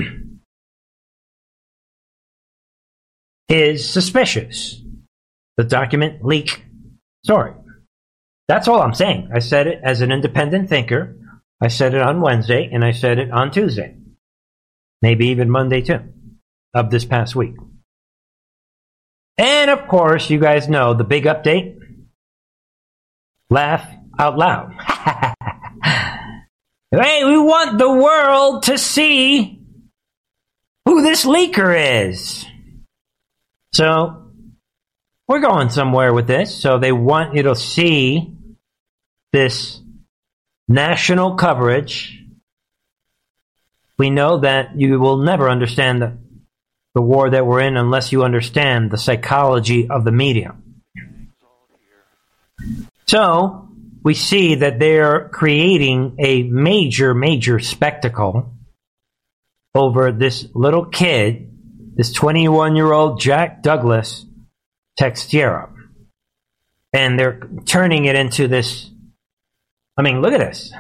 [3.50, 4.82] is suspicious.
[5.58, 6.66] The document leak
[7.24, 7.54] story.
[8.48, 9.30] That's all I'm saying.
[9.34, 11.16] I said it as an independent thinker
[11.62, 13.96] I said it on Wednesday and I said it on Tuesday.
[15.02, 16.02] Maybe even Monday too,
[16.76, 17.56] of this past week.
[19.38, 21.80] And of course, you guys know the big update.
[23.50, 24.74] Laugh out loud.
[26.92, 29.62] hey, we want the world to see
[30.86, 32.46] who this leaker is.
[33.74, 34.32] So,
[35.28, 36.56] we're going somewhere with this.
[36.56, 38.36] So, they want you to see
[39.34, 39.82] this
[40.68, 42.24] national coverage,
[43.98, 46.18] we know that you will never understand the,
[46.96, 50.56] the war that we're in unless you understand the psychology of the media.
[53.06, 53.70] So,
[54.04, 58.54] we see that they're creating a major, major spectacle
[59.76, 61.52] over this little kid,
[61.96, 64.26] this 21 year old Jack Douglas
[64.98, 65.70] Teixeira.
[66.94, 68.90] And they're turning it into this
[69.98, 70.74] I mean, look at this.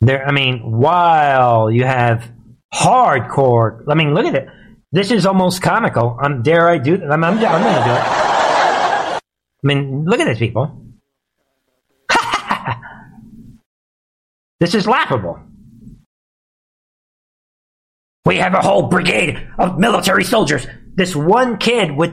[0.00, 2.28] There, I mean, while you have
[2.74, 4.48] hardcore, I mean, look at it.
[4.92, 6.16] This is almost comical.
[6.20, 7.02] I'm dare I do?
[7.02, 8.02] I'm, I'm, I'm to do it.
[9.20, 9.20] I
[9.62, 10.84] mean, look at this, people.
[14.60, 15.40] this is laughable.
[18.24, 20.66] We have a whole brigade of military soldiers.
[20.94, 22.12] This one kid with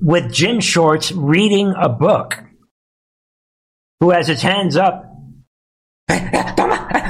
[0.00, 2.42] with gym shorts reading a book
[4.00, 5.08] who has his hands up.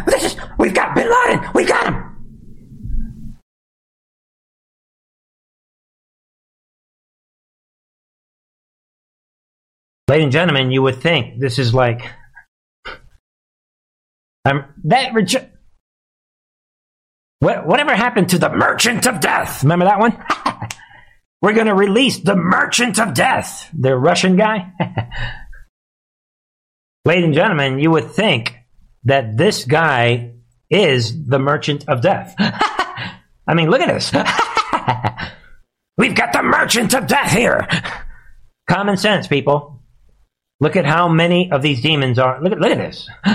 [0.05, 1.51] This is, we've got Bin Laden.
[1.55, 2.02] We got him.
[10.09, 12.03] Ladies and gentlemen, you would think this is like
[14.45, 15.15] that.
[15.15, 15.49] Reju-
[17.39, 19.63] what, whatever happened to the Merchant of Death?
[19.63, 20.23] Remember that one?
[21.43, 24.73] We're going to release the Merchant of Death, the Russian guy.
[27.05, 28.57] Ladies and gentlemen, you would think
[29.05, 30.35] that this guy
[30.71, 32.35] is the merchant of death.
[32.39, 34.13] I mean, look at this.
[35.99, 37.67] We've got the merchant of death here.
[38.69, 39.72] Common sense, people.
[40.63, 42.41] Look at how many of these demons are.
[42.41, 43.09] Look at, look at this.
[43.27, 43.35] All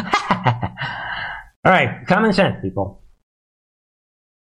[1.65, 3.03] right, common sense, people.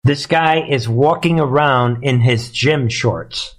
[0.03, 3.55] This guy is walking around in his gym shorts,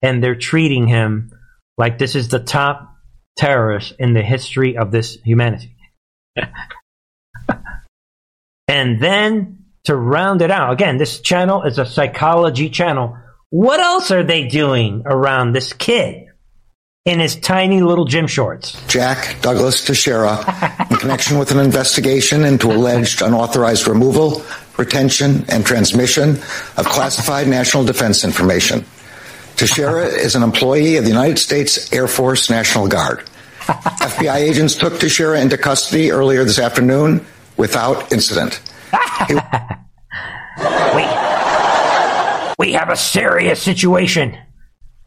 [0.00, 1.32] and they're treating him
[1.76, 2.94] like this is the top
[3.36, 5.74] terrorist in the history of this humanity.
[8.68, 13.18] and then to round it out, again, this channel is a psychology channel.
[13.50, 16.27] What else are they doing around this kid
[17.08, 18.76] in his tiny little gym shorts?
[18.86, 20.44] Jack Douglas Teixeira,
[20.90, 24.44] in connection with an investigation into alleged unauthorized removal,
[24.76, 26.32] retention, and transmission
[26.76, 28.84] of classified national defense information.
[29.56, 33.20] Teixeira is an employee of the United States Air Force National Guard.
[33.60, 37.24] FBI agents took Teixeira into custody earlier this afternoon
[37.56, 38.60] without incident.
[39.30, 41.04] we,
[42.58, 44.36] we have a serious situation.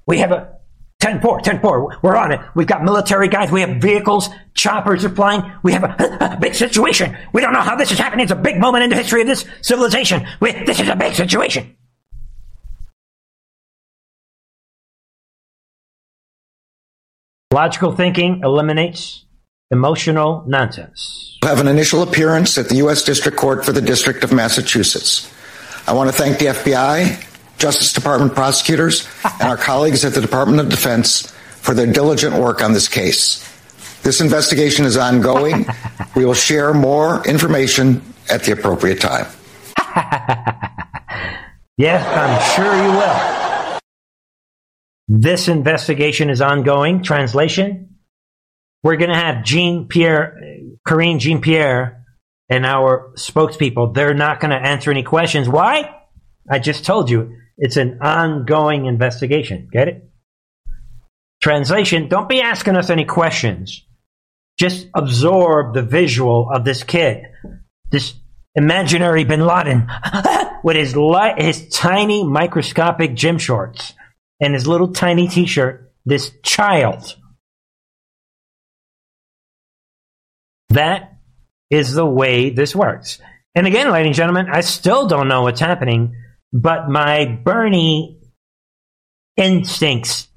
[0.08, 0.61] We have a
[1.02, 1.98] 10 4, 10 4.
[2.02, 2.40] We're on it.
[2.56, 3.52] We've got military guys.
[3.52, 4.30] We have vehicles.
[4.54, 5.42] Choppers are flying.
[5.64, 7.18] We have a, a, big situation.
[7.34, 8.24] We don't know how this is happening.
[8.24, 10.28] It's a big moment in the history of this civilization.
[10.40, 11.76] We, this is a big situation.
[17.52, 19.26] Logical thinking eliminates
[19.72, 21.40] emotional nonsense.
[21.44, 23.04] Have an initial appearance at the U.S.
[23.04, 25.30] District Court for the District of Massachusetts.
[25.88, 27.31] I want to thank the FBI,
[27.62, 31.32] Justice Department prosecutors, and our colleagues at the Department of Defense
[31.62, 33.48] for their diligent work on this case.
[34.02, 35.68] This investigation is ongoing.
[36.16, 39.28] we will share more information at the appropriate time.
[41.82, 43.80] Yes, I'm sure you will.
[45.20, 47.02] This investigation is ongoing.
[47.02, 47.96] Translation
[48.84, 50.38] We're going to have Jean Pierre,
[50.88, 52.06] Karine Jean Pierre,
[52.50, 53.96] and our spokespeople.
[53.96, 55.50] They're not going to answer any questions.
[55.50, 55.92] Why?
[56.48, 57.36] I just told you.
[57.62, 59.70] It's an ongoing investigation.
[59.72, 60.10] Get it?
[61.42, 63.86] Translation Don't be asking us any questions.
[64.60, 67.24] Just absorb the visual of this kid,
[67.92, 68.16] this
[68.56, 69.88] imaginary bin Laden,
[70.64, 73.94] with his, light, his tiny microscopic gym shorts
[74.40, 75.94] and his little tiny t shirt.
[76.04, 77.16] This child.
[80.70, 81.20] That
[81.70, 83.20] is the way this works.
[83.54, 86.16] And again, ladies and gentlemen, I still don't know what's happening,
[86.54, 88.20] but my Bernie
[89.38, 90.28] instincts,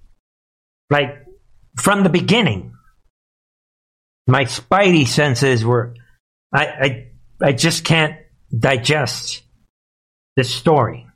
[0.90, 1.24] like
[1.76, 2.72] from the beginning,
[4.26, 5.94] my spidey senses were,
[6.52, 7.06] I, I,
[7.42, 8.16] I just can't
[8.56, 9.42] digest
[10.36, 11.06] this story.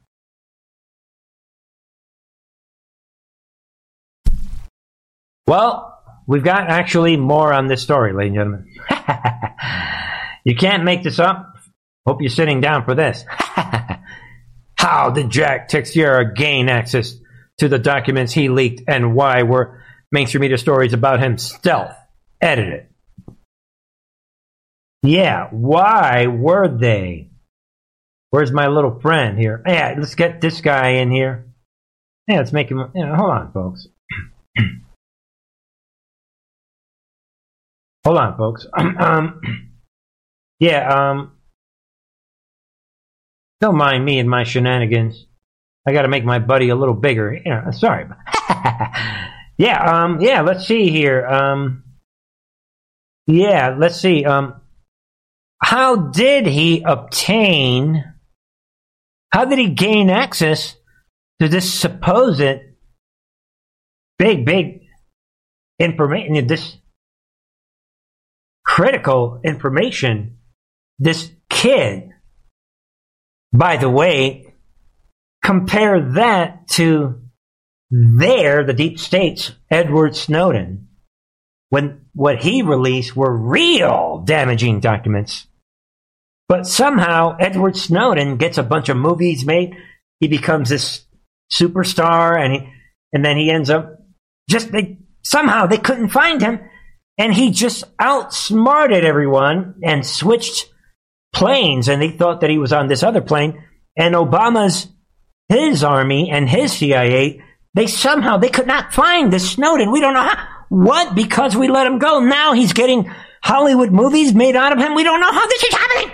[5.46, 9.54] Well, we've got actually more on this story, ladies and gentlemen.
[10.44, 11.54] you can't make this up.
[12.06, 13.24] Hope you're sitting down for this.
[14.78, 17.14] How did Jack Teixeira gain access
[17.58, 21.94] to the documents he leaked and why were mainstream media stories about him stealth
[22.40, 22.86] edited?
[25.02, 27.30] Yeah, why were they?
[28.30, 29.62] Where's my little friend here?
[29.66, 31.46] Yeah, let's get this guy in here.
[32.28, 32.78] Yeah, let's make him.
[32.78, 33.86] Hold on, folks.
[38.04, 38.66] hold on, folks.
[38.76, 39.40] um,
[40.60, 41.37] yeah, um,
[43.60, 45.26] don't mind me and my shenanigans.
[45.86, 47.38] I got to make my buddy a little bigger.
[47.72, 48.06] Sorry.
[49.58, 50.42] yeah, um, yeah.
[50.42, 51.26] Let's see here.
[51.26, 51.84] Um,
[53.26, 54.24] yeah, let's see.
[54.24, 54.60] Um,
[55.60, 58.04] how did he obtain?
[59.32, 60.76] How did he gain access
[61.40, 62.60] to this supposed
[64.18, 64.82] big, big
[65.78, 66.46] information?
[66.46, 66.76] This
[68.64, 70.36] critical information.
[70.98, 72.10] This kid
[73.52, 74.54] by the way,
[75.42, 77.20] compare that to
[77.90, 80.88] there, the deep states, Edward Snowden,
[81.70, 85.46] when what he released were real damaging documents.
[86.48, 89.76] But somehow Edward Snowden gets a bunch of movies made.
[90.20, 91.04] He becomes this
[91.52, 92.68] superstar and he,
[93.12, 93.98] and then he ends up
[94.48, 96.60] just they somehow they couldn't find him
[97.18, 100.72] and he just outsmarted everyone and switched
[101.32, 103.62] planes and they thought that he was on this other plane.
[103.96, 104.88] And Obama's,
[105.48, 107.42] his army and his CIA,
[107.74, 109.92] they somehow, they could not find this Snowden.
[109.92, 110.48] We don't know how.
[110.68, 111.14] What?
[111.14, 112.20] Because we let him go.
[112.20, 113.10] Now he's getting
[113.42, 114.94] Hollywood movies made out of him.
[114.94, 116.12] We don't know how this is happening.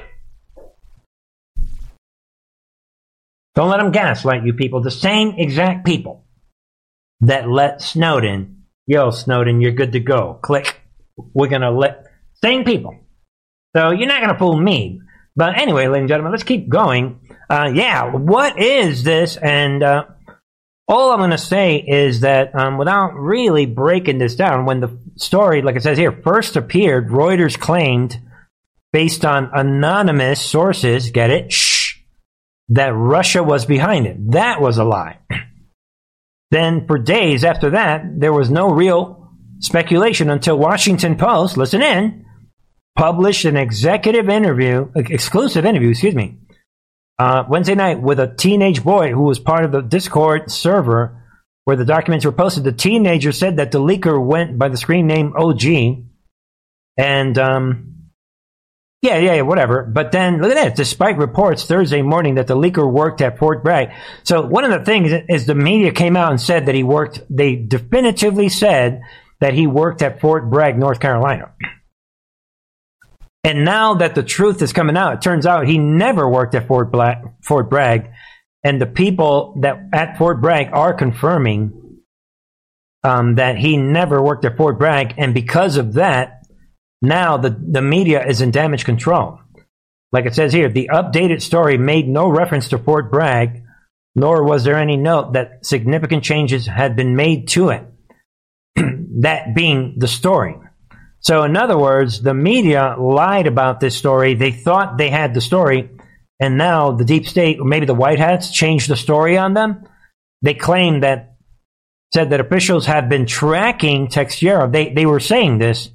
[3.55, 4.83] Don't let them gaslight you people.
[4.83, 6.25] The same exact people
[7.21, 10.39] that let Snowden, yo, Snowden, you're good to go.
[10.43, 10.81] Click.
[11.17, 12.07] We're going to let,
[12.43, 12.99] same people.
[13.77, 15.01] So you're not going to fool me.
[15.37, 17.20] But anyway, ladies and gentlemen, let's keep going.
[17.51, 19.37] Uh, yeah, what is this?
[19.37, 20.05] And uh,
[20.87, 24.97] all I'm going to say is that um, without really breaking this down, when the
[25.16, 28.20] story, like it says here, first appeared, Reuters claimed,
[28.93, 31.53] based on anonymous sources, get it?
[31.53, 31.97] Shh,
[32.68, 34.32] that Russia was behind it.
[34.32, 35.18] That was a lie.
[36.51, 42.24] then for days after that, there was no real speculation until Washington Post, listen in,
[42.97, 46.39] published an executive interview, exclusive interview, excuse me,
[47.19, 51.21] uh, Wednesday night with a teenage boy who was part of the Discord server
[51.65, 52.65] where the documents were posted.
[52.65, 55.65] The teenager said that the leaker went by the screen name OG,
[56.99, 57.95] and um,
[59.01, 59.85] yeah, yeah, whatever.
[59.85, 60.77] But then look at that.
[60.77, 63.93] Despite reports Thursday morning that the leaker worked at Fort Bragg,
[64.23, 67.23] so one of the things is the media came out and said that he worked.
[67.31, 69.03] They definitively said
[69.41, 71.53] that he worked at Fort Bragg, North Carolina.
[73.45, 76.67] And now that the truth is coming out, it turns out he never worked at
[76.67, 78.11] Fort, Black, Fort Bragg.
[78.65, 82.01] And the people that at Fort Bragg are confirming
[83.05, 85.15] um, that he never worked at Fort Bragg.
[85.19, 86.43] And because of that,
[87.03, 89.39] now the, the media is in damage control.
[90.11, 93.63] Like it says here, the updated story made no reference to Fort Bragg,
[94.15, 97.85] nor was there any note that significant changes had been made to it.
[99.21, 100.57] that being the story.
[101.25, 104.35] So, in other words, the media lied about this story.
[104.35, 105.91] They thought they had the story,
[106.39, 109.89] and now the deep state, or maybe the White Hats, changed the story on them.
[110.43, 111.37] They claim that
[112.12, 114.70] said that officials have been tracking Teixeira.
[114.70, 115.91] They they were saying this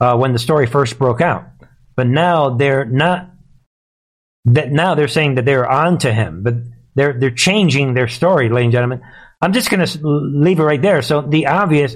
[0.00, 1.46] uh, when the story first broke out,
[1.96, 3.30] but now they're not.
[4.44, 6.54] That now they're saying that they're on to him, but
[6.94, 9.02] They're they're changing their story, ladies and gentlemen.
[9.40, 11.00] I'm just going to leave it right there.
[11.00, 11.94] So the obvious,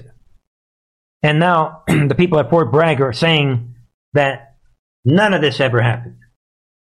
[1.23, 3.75] and now the people at Fort Bragg are saying
[4.13, 4.57] that
[5.05, 6.17] none of this ever happened.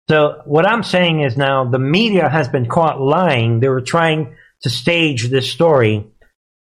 [0.08, 3.60] So what I'm saying is now the media has been caught lying.
[3.60, 6.06] They were trying to stage this story.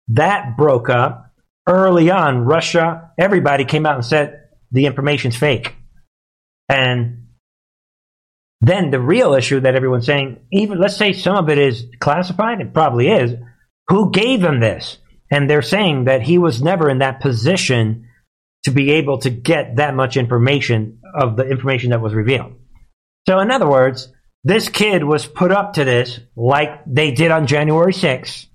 [0.08, 1.34] That broke up
[1.66, 2.44] early on.
[2.44, 5.74] Russia, everybody came out and said the information's fake.
[6.68, 7.26] And
[8.60, 12.60] then the real issue that everyone's saying, even let's say some of it is classified,
[12.60, 13.34] it probably is.
[13.88, 14.98] Who gave them this?
[15.30, 18.08] And they're saying that he was never in that position
[18.64, 22.52] to be able to get that much information of the information that was revealed.
[23.28, 24.12] So, in other words,
[24.44, 28.46] this kid was put up to this like they did on January 6th,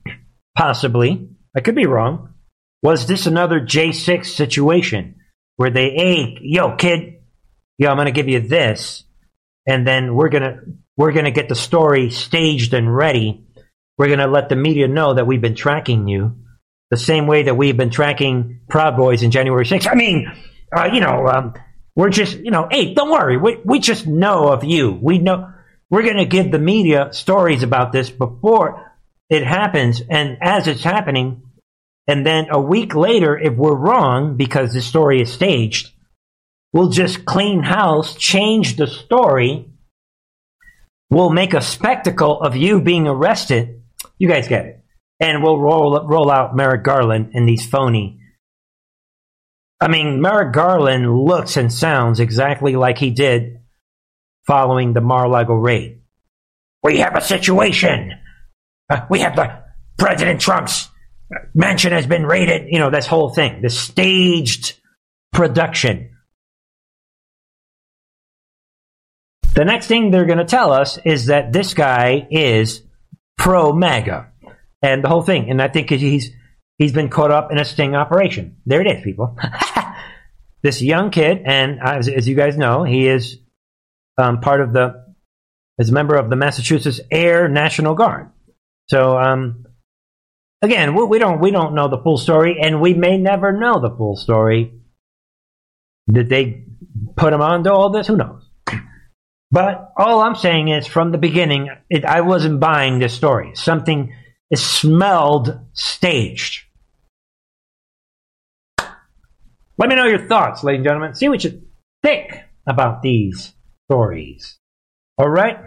[0.58, 1.30] possibly.
[1.56, 2.34] I could be wrong.
[2.82, 5.16] Was this another J6 situation
[5.58, 7.22] where they, hey, yo, kid,
[7.78, 9.04] yo, I'm going to give you this,
[9.68, 10.60] and then we're going to
[10.98, 13.46] we're going to get the story staged and ready.
[13.98, 16.38] We're going to let the media know that we've been tracking you
[16.92, 19.90] the same way that we've been tracking Proud Boys in January 6th.
[19.90, 20.32] I mean,
[20.76, 21.54] uh, you know, um,
[21.96, 23.38] we're just, you know, hey, don't worry.
[23.38, 24.92] We, we just know of you.
[24.92, 25.52] We know
[25.90, 28.92] we're going to give the media stories about this before
[29.30, 31.44] it happens and as it's happening.
[32.08, 35.92] And then a week later, if we're wrong because the story is staged,
[36.74, 39.70] we'll just clean house, change the story.
[41.10, 43.82] We'll make a spectacle of you being arrested.
[44.18, 44.81] You guys get it.
[45.22, 48.22] And we'll roll, roll out Merrick Garland in these phony
[49.82, 53.62] I mean, Merrick Garland looks and sounds exactly like he did
[54.46, 56.02] following the Mar-a-Lago raid.
[56.84, 58.12] We have a situation.
[58.88, 59.64] Uh, we have the
[59.98, 60.88] President Trump's
[61.56, 62.68] mansion has been raided.
[62.70, 64.80] You know, this whole thing, the staged
[65.34, 66.12] production.
[69.56, 72.84] The next thing they're going to tell us is that this guy is
[73.36, 74.31] pro MAGA
[74.82, 75.50] and the whole thing.
[75.50, 76.32] And I think he's
[76.82, 78.58] He's been caught up in a sting operation.
[78.66, 79.38] There it is, people.
[80.64, 83.38] this young kid, and as, as, you guys know, he is
[84.18, 85.06] um, part of the,
[85.78, 88.32] as a member of the Massachusetts Air National Guard.
[88.90, 89.68] So, um,
[90.64, 93.80] again, we, we don't we don't know the full story, and we may never know
[93.80, 94.74] the full story.
[96.12, 96.64] Did they
[97.16, 98.08] put him onto all this?
[98.08, 98.42] Who knows?
[99.52, 103.52] But all I'm saying is, from the beginning, it, I wasn't buying this story.
[103.54, 104.16] Something
[104.58, 106.66] smelled staged.
[109.78, 111.16] Let me know your thoughts, ladies and gentlemen.
[111.16, 111.62] See what you
[112.04, 113.54] think about these
[113.90, 114.60] stories.
[115.18, 115.58] All right?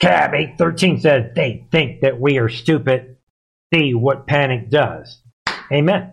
[0.00, 3.16] Cab 813 says they think that we are stupid.
[3.72, 5.22] See what panic does.
[5.72, 6.12] Amen.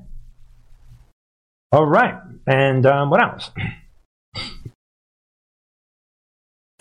[1.71, 2.15] All right.
[2.47, 3.51] And um, what else?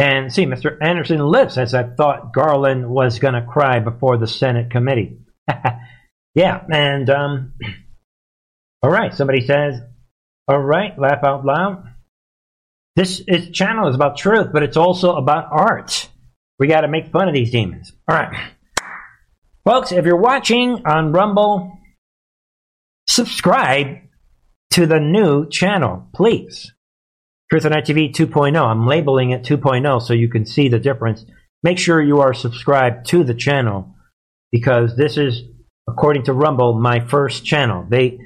[0.03, 0.77] And see, Mr.
[0.83, 5.19] Anderson lives as I thought Garland was going to cry before the Senate committee.
[6.35, 7.53] yeah, and um,
[8.83, 9.15] all right.
[9.15, 9.81] Somebody says
[10.49, 11.85] all right, laugh out loud.
[12.97, 16.09] This is, channel is about truth, but it's also about art.
[16.59, 17.93] We got to make fun of these demons.
[18.09, 18.51] All right.
[19.65, 21.79] Folks, if you're watching on Rumble,
[23.09, 23.99] subscribe
[24.73, 26.73] to the new channel, please.
[27.53, 28.59] Truth on TV 2.0.
[28.59, 31.27] I'm labeling it 2.0 so you can see the difference.
[31.63, 33.95] Make sure you are subscribed to the channel
[34.51, 35.43] because this is,
[35.87, 37.85] according to Rumble, my first channel.
[37.87, 38.19] They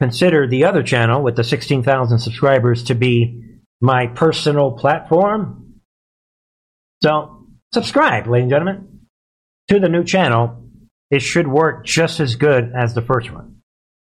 [0.00, 5.74] consider the other channel with the 16,000 subscribers to be my personal platform.
[7.02, 9.00] So, subscribe, ladies and gentlemen,
[9.68, 10.64] to the new channel.
[11.10, 13.56] It should work just as good as the first one.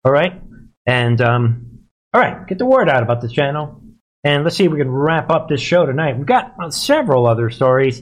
[0.05, 0.39] All right?
[0.85, 1.79] And, um,
[2.13, 3.78] all right, get the word out about the channel.
[4.23, 6.17] And let's see if we can wrap up this show tonight.
[6.17, 8.01] We've got several other stories.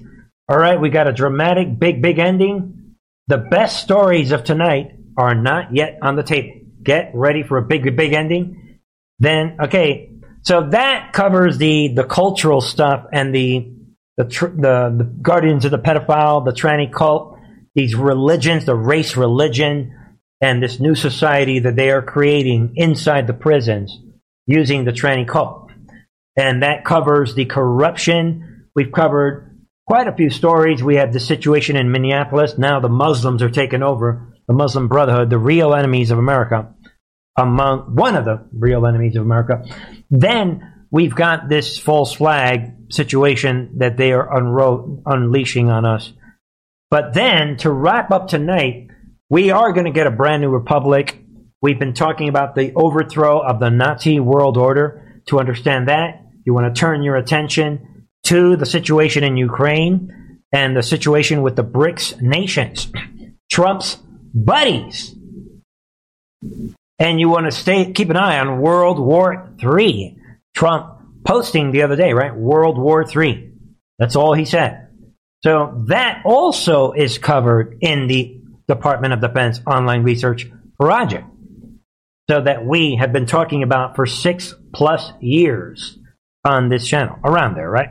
[0.50, 2.96] All right, we got a dramatic, big, big ending.
[3.28, 6.58] The best stories of tonight are not yet on the table
[6.88, 8.80] get ready for a big, big ending,
[9.20, 10.10] then okay.
[10.44, 13.74] So that covers the the cultural stuff and the
[14.16, 17.38] the tr- the, the guardians of the pedophile, the tranny cult,
[17.76, 19.94] these religions, the race religion,
[20.42, 24.00] and this new society that they are creating inside the prisons
[24.46, 25.67] using the tranny cult.
[26.38, 28.70] And that covers the corruption.
[28.76, 29.58] We've covered
[29.88, 30.84] quite a few stories.
[30.84, 32.58] We have the situation in Minneapolis.
[32.58, 36.74] Now the Muslims are taking over, the Muslim Brotherhood, the real enemies of America
[37.38, 39.64] among one of the real enemies of America.
[40.10, 46.12] Then we've got this false flag situation that they are unro- unleashing on us.
[46.90, 48.88] But then to wrap up tonight,
[49.30, 51.20] we are going to get a brand new republic.
[51.62, 55.04] We've been talking about the overthrow of the Nazi world order.
[55.28, 60.14] To understand that, you want to turn your attention to the situation in Ukraine.
[60.54, 62.90] and the situation with the BRICS nations,
[63.52, 63.98] Trump's
[64.34, 65.14] buddies.
[67.00, 70.16] And you want to stay keep an eye on World War III.
[70.56, 72.34] Trump posting the other day, right?
[72.34, 73.52] World War III.
[74.00, 74.88] That's all he said.
[75.44, 78.40] So that also is covered in the
[78.70, 81.26] Department of Defense online research project.
[82.30, 85.97] So that we have been talking about for six plus years
[86.48, 87.90] on this channel, around there, right?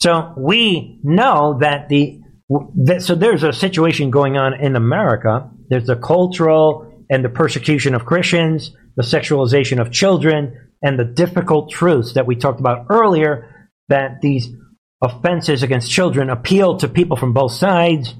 [0.00, 2.20] So we know that the
[2.84, 5.50] that, so there's a situation going on in America.
[5.68, 11.70] There's the cultural and the persecution of Christians, the sexualization of children, and the difficult
[11.70, 14.48] truths that we talked about earlier that these
[15.02, 18.14] offenses against children appeal to people from both sides.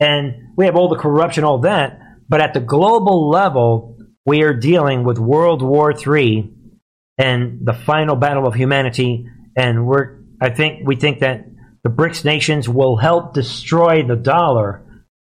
[0.00, 1.98] And we have all the corruption, all that.
[2.28, 6.52] But at the global level, we are dealing with World War III
[7.18, 9.26] and the final battle of humanity.
[9.56, 11.46] And we're, I think, we think that
[11.82, 14.84] the BRICS nations will help destroy the dollar.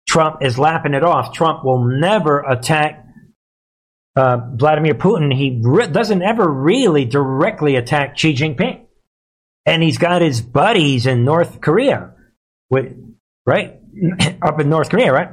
[0.08, 1.34] Trump is lapping it off.
[1.34, 3.06] Trump will never attack
[4.16, 5.34] uh, Vladimir Putin.
[5.34, 8.86] He re- doesn't ever really directly attack Xi Jinping.
[9.66, 12.14] And he's got his buddies in North Korea,
[12.70, 12.98] with,
[13.46, 13.80] right?
[14.42, 15.30] Up in North Korea, right?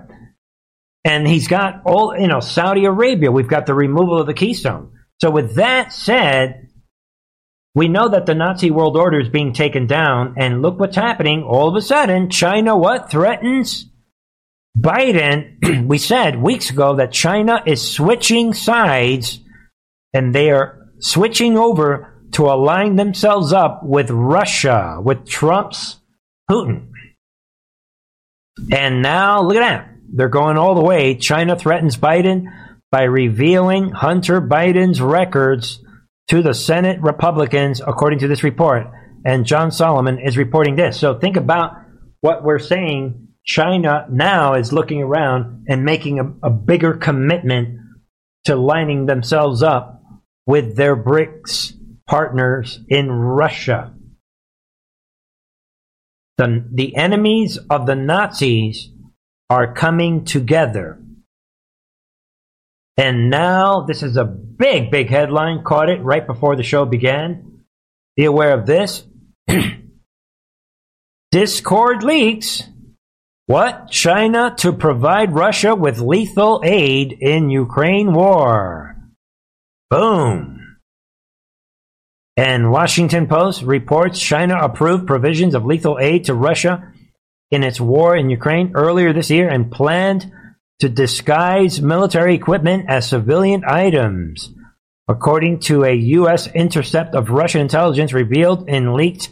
[1.05, 3.31] And he's got all, you know, Saudi Arabia.
[3.31, 4.93] We've got the removal of the Keystone.
[5.21, 6.69] So, with that said,
[7.75, 11.43] we know that the Nazi world order is being taken down, and look what's happening.
[11.43, 13.87] All of a sudden, China what threatens
[14.79, 15.87] Biden?
[15.87, 19.41] we said weeks ago that China is switching sides,
[20.13, 25.99] and they are switching over to align themselves up with Russia, with Trump's
[26.51, 26.89] Putin.
[28.73, 29.91] And now look at that.
[30.13, 31.15] They're going all the way.
[31.17, 32.47] China threatens Biden
[32.91, 35.83] by revealing Hunter Biden's records
[36.29, 38.87] to the Senate Republicans, according to this report.
[39.25, 40.99] And John Solomon is reporting this.
[40.99, 41.73] So think about
[42.21, 43.29] what we're saying.
[43.45, 47.79] China now is looking around and making a, a bigger commitment
[48.45, 50.03] to lining themselves up
[50.47, 51.75] with their BRICS
[52.09, 53.93] partners in Russia.
[56.39, 58.91] The, the enemies of the Nazis
[59.49, 61.01] are coming together.
[62.97, 65.63] And now this is a big, big headline.
[65.63, 67.63] Caught it right before the show began.
[68.17, 69.05] Be aware of this.
[71.31, 72.63] Discord leaks.
[73.47, 73.91] What?
[73.91, 78.97] China to provide Russia with lethal aid in Ukraine war.
[79.91, 80.79] Boom.
[82.37, 86.93] And Washington Post reports China approved provisions of lethal aid to Russia
[87.51, 90.31] in its war in Ukraine earlier this year and planned
[90.81, 94.53] to disguise military equipment as civilian items,
[95.09, 96.49] according to a U.S.
[96.49, 99.31] intercept of Russian intelligence revealed in leaked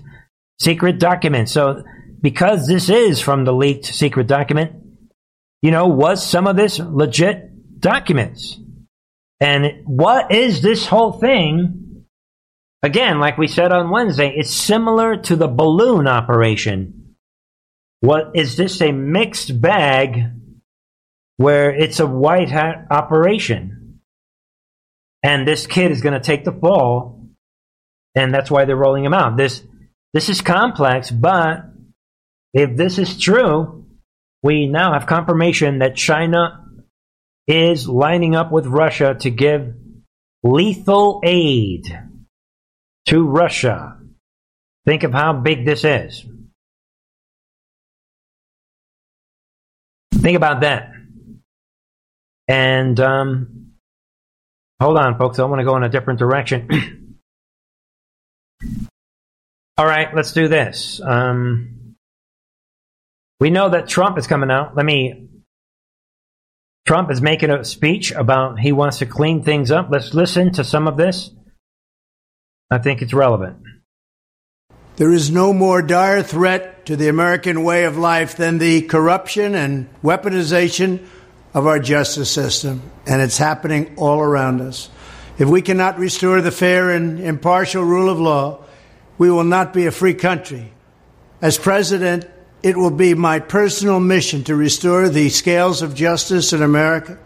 [0.60, 1.52] secret documents.
[1.52, 1.84] So,
[2.20, 4.72] because this is from the leaked secret document,
[5.60, 8.58] you know, was some of this legit documents?
[9.40, 12.04] And what is this whole thing?
[12.82, 17.16] Again, like we said on Wednesday, it's similar to the balloon operation.
[18.00, 20.30] What is this a mixed bag
[21.36, 24.00] where it's a white hat operation.
[25.22, 27.26] And this kid is going to take the fall,
[28.14, 29.36] and that's why they're rolling him out.
[29.36, 29.62] This
[30.12, 31.64] this is complex, but
[32.52, 33.86] if this is true,
[34.42, 36.66] we now have confirmation that China
[37.48, 39.74] is lining up with Russia to give
[40.42, 41.86] lethal aid
[43.06, 43.98] to Russia.
[44.86, 46.24] Think of how big this is.
[50.12, 50.93] Think about that.
[52.48, 53.72] And um,
[54.80, 55.38] hold on, folks.
[55.38, 57.18] I want to go in a different direction.
[59.76, 61.00] All right, let's do this.
[61.04, 61.96] Um,
[63.40, 64.76] we know that Trump is coming out.
[64.76, 65.28] Let me.
[66.86, 69.88] Trump is making a speech about he wants to clean things up.
[69.90, 71.30] Let's listen to some of this.
[72.70, 73.56] I think it's relevant.
[74.96, 79.54] There is no more dire threat to the American way of life than the corruption
[79.54, 81.04] and weaponization
[81.54, 84.90] of our justice system, and it's happening all around us.
[85.38, 88.64] If we cannot restore the fair and impartial rule of law,
[89.16, 90.72] we will not be a free country.
[91.40, 92.28] As president,
[92.62, 97.18] it will be my personal mission to restore the scales of justice in America.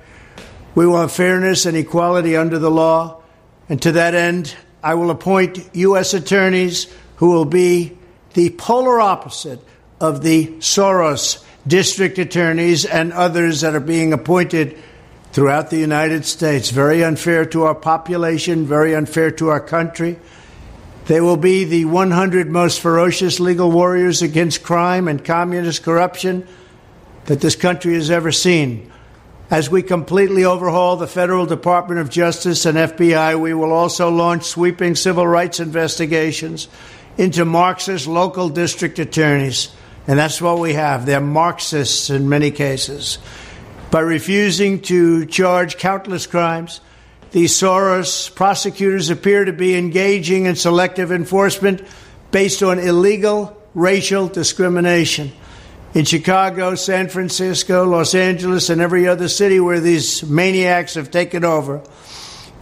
[0.75, 3.23] We want fairness and equality under the law,
[3.69, 6.13] and to that end, I will appoint U.S.
[6.15, 7.97] attorneys who will be
[8.35, 9.61] the polar opposite
[10.01, 14.77] of the Soros district attorneys, and others that are being appointed
[15.33, 16.71] throughout the United States.
[16.71, 20.19] Very unfair to our population, very unfair to our country.
[21.07, 26.47] They will be the 100 most ferocious legal warriors against crime and communist corruption
[27.27, 28.91] that this country has ever seen.
[29.51, 34.45] As we completely overhaul the Federal Department of Justice and FBI, we will also launch
[34.45, 36.69] sweeping civil rights investigations
[37.17, 39.71] into Marxist local district attorneys.
[40.09, 41.05] And that's what we have.
[41.05, 43.19] They're Marxists in many cases.
[43.91, 46.81] By refusing to charge countless crimes,
[47.31, 51.87] these Soros prosecutors appear to be engaging in selective enforcement
[52.31, 55.31] based on illegal racial discrimination.
[55.93, 61.45] In Chicago, San Francisco, Los Angeles, and every other city where these maniacs have taken
[61.45, 61.83] over,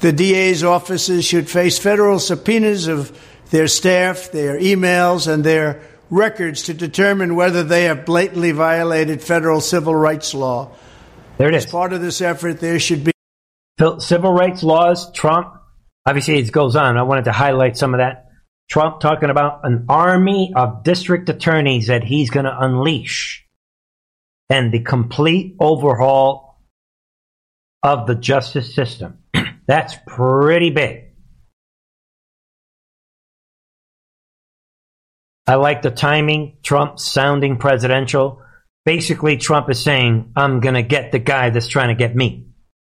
[0.00, 3.16] the DA's offices should face federal subpoenas of
[3.50, 5.80] their staff, their emails, and their
[6.10, 10.70] records to determine whether they have blatantly violated federal civil rights law.
[11.38, 11.64] There it is.
[11.64, 13.12] As part of this effort, there should be
[13.98, 15.56] civil rights laws, Trump,
[16.06, 16.96] obviously it goes on.
[16.96, 18.26] I wanted to highlight some of that.
[18.70, 23.44] Trump talking about an army of district attorneys that he's going to unleash
[24.48, 26.60] and the complete overhaul
[27.82, 29.18] of the justice system.
[29.66, 31.05] That's pretty big.
[35.46, 36.58] I like the timing.
[36.62, 38.42] Trump sounding presidential.
[38.84, 42.46] Basically, Trump is saying, I'm going to get the guy that's trying to get me.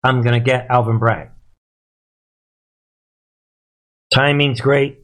[0.03, 1.29] I'm going to get Alvin Bragg.
[4.13, 4.99] Timing's great.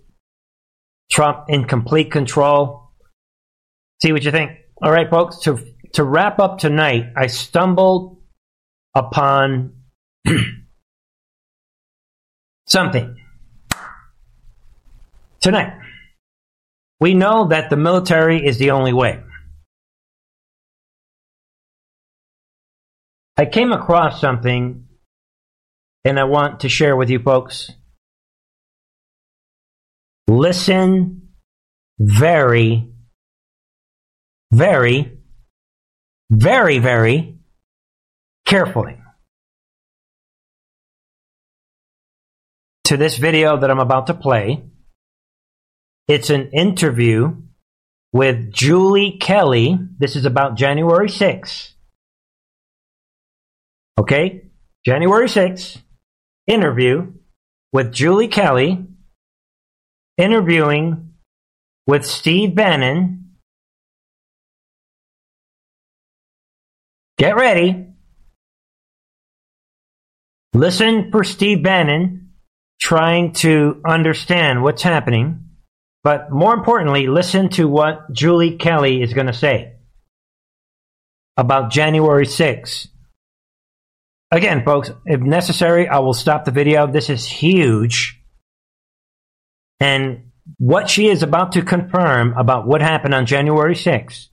[1.12, 2.92] Trump in complete control.
[4.02, 4.52] See what you think.
[4.82, 5.40] All right, folks.
[5.42, 5.60] To
[5.94, 8.18] to wrap up tonight, I stumbled
[8.96, 9.74] upon
[12.68, 13.16] something
[15.40, 15.83] tonight.
[17.04, 19.20] We know that the military is the only way.
[23.36, 24.86] I came across something
[26.06, 27.70] and I want to share with you folks.
[30.30, 31.34] Listen
[32.00, 32.90] very,
[34.54, 35.18] very,
[36.32, 37.38] very, very
[38.46, 38.98] carefully
[42.86, 44.64] to this video that I'm about to play.
[46.08, 47.36] It's an interview
[48.12, 49.80] with Julie Kelly.
[49.98, 51.72] This is about January 6th.
[53.98, 54.50] Okay?
[54.86, 55.82] January 6th,
[56.46, 57.14] interview
[57.72, 58.86] with Julie Kelly,
[60.18, 61.14] interviewing
[61.88, 63.36] with Steve Bannon.
[67.18, 67.88] Get ready.
[70.54, 72.34] Listen for Steve Bannon
[72.82, 75.50] trying to understand what's happening,
[76.04, 79.76] but more importantly, listen to what Julie Kelly is going to say
[81.38, 82.88] about January 6th.
[84.30, 86.88] Again, folks, if necessary, I will stop the video.
[86.88, 88.20] This is huge.
[89.80, 94.28] And what she is about to confirm about what happened on January 6th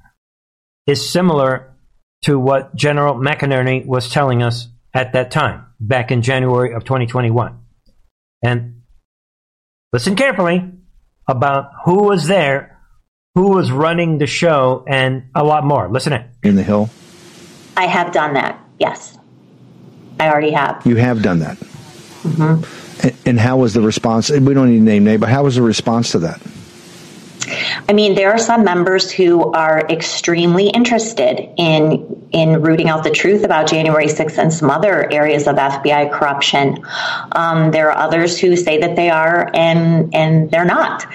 [0.87, 1.77] is similar
[2.23, 7.61] to what General McInerney was telling us at that time, back in January of 2021.
[8.43, 8.83] And
[9.93, 10.80] listen carefully
[11.31, 12.79] about who was there,
[13.35, 15.89] who was running the show, and a lot more.
[15.89, 16.25] Listen in.
[16.43, 16.91] In the Hill?
[17.77, 19.17] I have done that, yes.
[20.19, 20.83] I already have.
[20.85, 21.57] You have done that.
[21.57, 23.07] Mm-hmm.
[23.07, 24.31] And, and how was the response?
[24.31, 26.43] We don't need to name name, but how was the response to that?
[27.89, 33.11] I mean, there are some members who are extremely interested in in rooting out the
[33.11, 36.79] truth about January 6th and some other areas of FBI corruption.
[37.33, 41.07] Um, there are others who say that they are, and and they're not.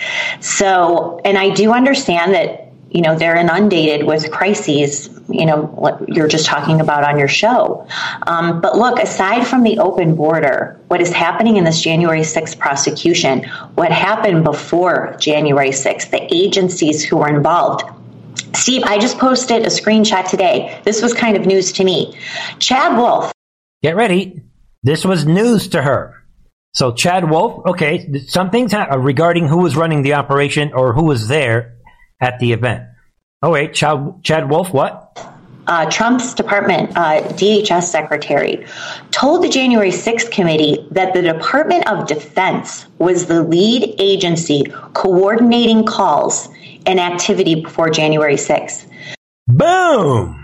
[0.41, 6.07] So, and I do understand that you know they're inundated with crises you know what
[6.09, 7.87] you're just talking about on your show.
[8.27, 12.59] Um, but look aside from the open border what is happening in this january 6th
[12.59, 13.43] prosecution
[13.75, 17.83] what happened before january 6th the agencies who were involved.
[18.53, 20.79] Steve i just posted a screenshot today.
[20.83, 22.17] This was kind of news to me.
[22.59, 23.31] Chad wolf.
[23.81, 24.41] Get ready.
[24.83, 26.23] This was news to her.
[26.73, 31.27] So chad wolf okay something's ha- regarding who was running the operation or who was
[31.27, 31.77] there
[32.21, 32.83] at the event.
[33.45, 35.19] Oh wait, Chad, Chad Wolf, what?
[35.67, 38.65] Uh, Trump's Department uh, DHS secretary
[39.11, 44.63] told the January 6th committee that the Department of Defense was the lead agency
[44.93, 46.49] coordinating calls
[46.87, 48.89] and activity before January 6th.
[49.45, 50.41] Boom!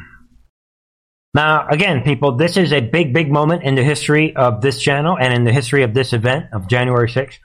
[1.34, 5.18] Now, again, people, this is a big, big moment in the history of this channel
[5.18, 7.40] and in the history of this event of January 6th.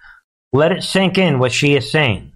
[0.53, 2.33] Let it sink in what she is saying.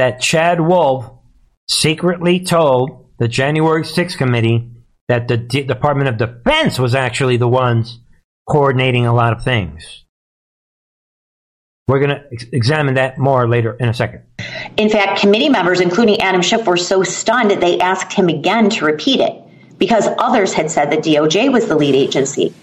[0.00, 1.12] That Chad Wolf
[1.68, 4.70] secretly told the January 6th committee
[5.08, 7.98] that the D- Department of Defense was actually the ones
[8.48, 10.06] coordinating a lot of things.
[11.86, 14.22] We're going to ex- examine that more later in a second.
[14.78, 18.70] In fact, committee members, including Adam Schiff, were so stunned that they asked him again
[18.70, 19.34] to repeat it
[19.76, 22.54] because others had said that DOJ was the lead agency.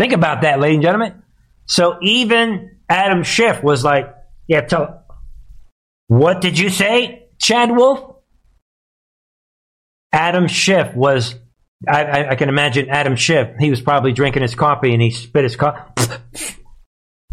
[0.00, 1.22] Think about that, ladies and gentlemen.
[1.66, 4.12] So even Adam Schiff was like,
[4.48, 5.03] yeah, tell,
[6.08, 8.16] what did you say, Chad Wolf?
[10.12, 11.34] Adam Schiff was,
[11.88, 15.10] I, I, I can imagine Adam Schiff, he was probably drinking his coffee and he
[15.10, 15.90] spit his coffee.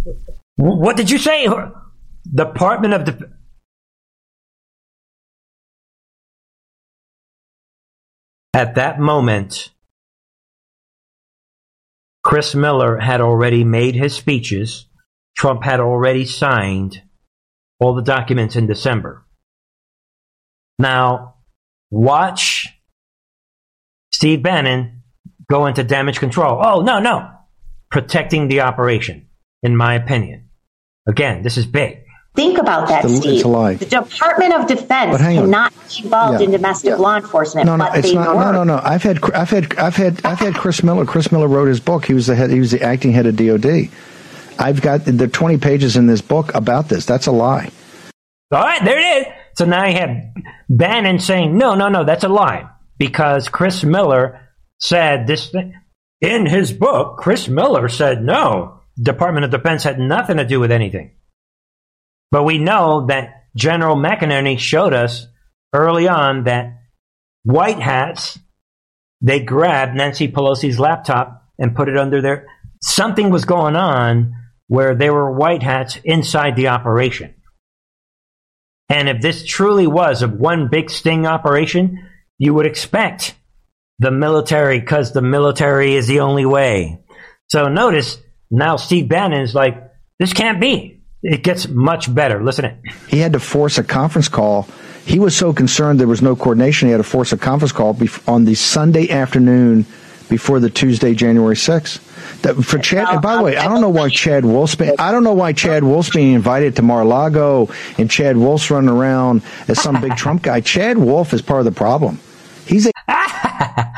[0.56, 1.48] what did you say?
[2.34, 3.34] Department of Defense.
[8.53, 9.69] At that moment,
[12.23, 14.88] Chris Miller had already made his speeches.
[15.38, 17.02] Trump had already signed
[17.81, 19.25] all the documents in December.
[20.79, 21.35] Now,
[21.89, 22.67] watch
[24.13, 25.01] Steve Bannon
[25.49, 26.61] go into damage control.
[26.63, 27.27] Oh, no, no.
[27.89, 29.27] Protecting the operation,
[29.63, 30.49] in my opinion.
[31.07, 32.03] Again, this is big.
[32.35, 33.41] Think about that, It's a- Steve.
[33.41, 33.79] it's.
[33.79, 36.45] The Department of Defense But cannot be involved Yeah.
[36.45, 38.35] in domestic law enforcement, No, no, but it's they not.
[38.37, 38.41] were.
[38.45, 38.81] No, no, no.
[38.83, 41.03] I've had, I've had, I've had, I've had Chris Miller.
[41.05, 42.05] Chris Miller wrote his book.
[42.05, 42.49] He was the head.
[42.51, 43.89] He was the acting head of DOD.
[44.59, 47.05] I've got the 20 pages in this book about this.
[47.05, 47.71] That's a lie.
[48.51, 49.33] All right, there it is.
[49.55, 50.17] So now you have
[50.69, 52.69] Bannon saying, no, no, no, that's a lie.
[52.97, 54.47] Because Chris Miller
[54.79, 55.73] said this thing.
[56.19, 60.71] In his book, Chris Miller said, no, Department of Defense had nothing to do with
[60.71, 61.15] anything.
[62.29, 65.27] But we know that General McInerney showed us
[65.73, 66.77] early on that
[67.43, 68.37] white hats,
[69.21, 72.47] they grabbed Nancy Pelosi's laptop and put it under their.
[72.81, 74.35] Something was going on
[74.72, 77.35] where there were white hats inside the operation.
[78.88, 82.07] And if this truly was a one big sting operation,
[82.38, 83.35] you would expect
[83.99, 87.02] the military, because the military is the only way.
[87.49, 88.18] So notice
[88.49, 91.02] now Steve Bannon is like, this can't be.
[91.22, 92.41] It gets much better.
[92.41, 92.77] Listen it.
[93.10, 94.69] He had to force a conference call.
[95.06, 96.88] He was so concerned there was no coordination.
[96.88, 99.85] He had to force a conference call on the Sunday afternoon
[100.31, 101.99] before the Tuesday, January 6th.
[102.43, 103.07] That for Chad.
[103.09, 105.51] And by the way, I don't know why Chad Wolf's being, I don't know why
[105.51, 110.41] Chad Wolf's being invited to Mar-a-Lago and Chad Wolf's running around as some big Trump
[110.41, 110.61] guy.
[110.61, 112.19] Chad Wolf is part of the problem.
[112.65, 112.91] He's a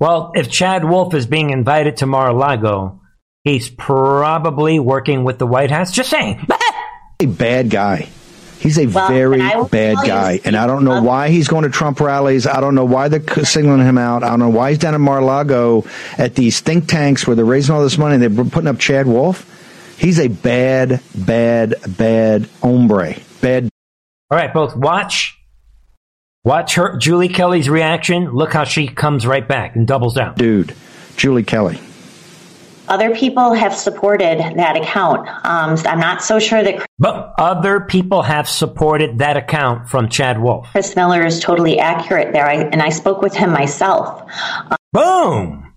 [0.00, 3.00] Well, if Chad Wolf is being invited to Mar-a-Lago,
[3.44, 5.92] he's probably working with the White House.
[5.92, 6.46] Just saying.
[7.20, 8.08] a bad guy.
[8.64, 11.48] He's a Well, very and I will bad guy, and I don't know why he's
[11.48, 12.46] going to Trump rallies.
[12.46, 14.24] I don't know why they're c- singling him out.
[14.24, 15.84] I don't know why he's down in Mar-a-Lago
[16.16, 19.06] at these think tanks where they're raising all this money and they're putting up Chad
[19.06, 19.44] Wolf.
[19.98, 23.16] He's a bad, bad, bad hombre.
[23.42, 23.68] Bad.
[24.30, 25.38] All right, both watch.
[26.42, 28.30] Watch her, Julie Kelly's reaction.
[28.32, 30.36] Look how she comes right back and doubles down.
[30.36, 30.74] Dude,
[31.18, 31.78] Julie Kelly.
[32.88, 35.28] Other people have supported that account.
[35.28, 40.40] Um, I'm not so sure that But other people have supported that account from Chad
[40.40, 40.68] Wolf.
[40.72, 44.30] Chris Miller is totally accurate there, I, and I spoke with him myself.
[44.92, 45.72] Boom!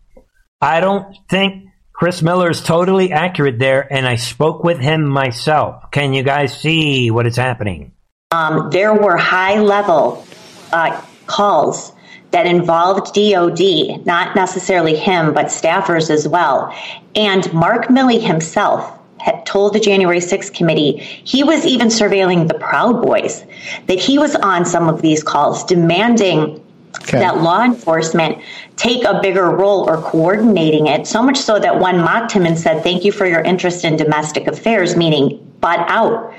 [0.62, 5.90] I don't think Chris Miller is totally accurate there, and I spoke with him myself.
[5.92, 7.94] Can you guys see what is happening?
[8.32, 10.26] Um, there were high level
[10.74, 11.94] uh, calls
[12.32, 16.74] that involved DOD, not necessarily him, but staffers as well.
[17.16, 22.54] And Mark Milley himself had told the January 6th committee he was even surveilling the
[22.54, 23.44] Proud Boys,
[23.88, 26.64] that he was on some of these calls demanding
[27.04, 27.20] Okay.
[27.20, 28.40] that law enforcement
[28.76, 32.58] take a bigger role or coordinating it, so much so that one mocked him and
[32.58, 36.34] said, Thank you for your interest in domestic affairs, meaning butt out.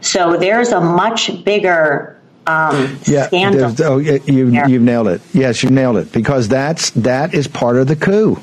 [0.00, 3.70] So there's a much bigger um, Yeah, scandal.
[3.70, 5.20] there's- oh, yeah, you, you've nailed it.
[5.32, 8.38] Yes, you nailed it because that's that is part of the coup.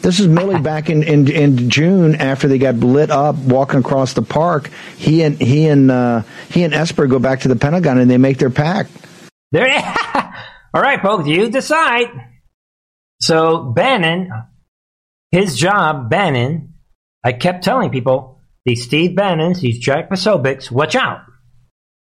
[0.00, 4.12] This is Milley back in, in in June after they got lit up walking across
[4.12, 4.70] the park.
[4.96, 8.16] He and he and uh, he and Esper go back to the Pentagon and they
[8.18, 8.92] make their pact.
[9.50, 9.66] There.
[10.74, 12.06] All right, folks, you decide.
[13.20, 14.30] So Bannon,
[15.32, 16.74] his job, Bannon.
[17.24, 21.22] I kept telling people these Steve Bannons, these Jack Posobiecs, watch out.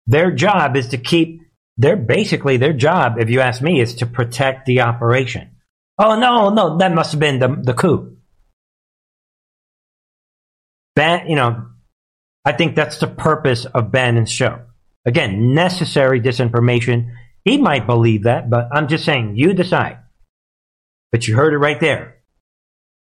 [0.07, 1.43] Their job is to keep.
[1.77, 5.57] They're basically their job, if you ask me, is to protect the operation.
[5.99, 8.17] Oh no, no, that must have been the the coup.
[10.95, 11.67] Ban, you know,
[12.45, 14.61] I think that's the purpose of Bannon's show.
[15.05, 17.13] Again, necessary disinformation.
[17.45, 19.99] He might believe that, but I'm just saying, you decide.
[21.13, 22.17] But you heard it right there.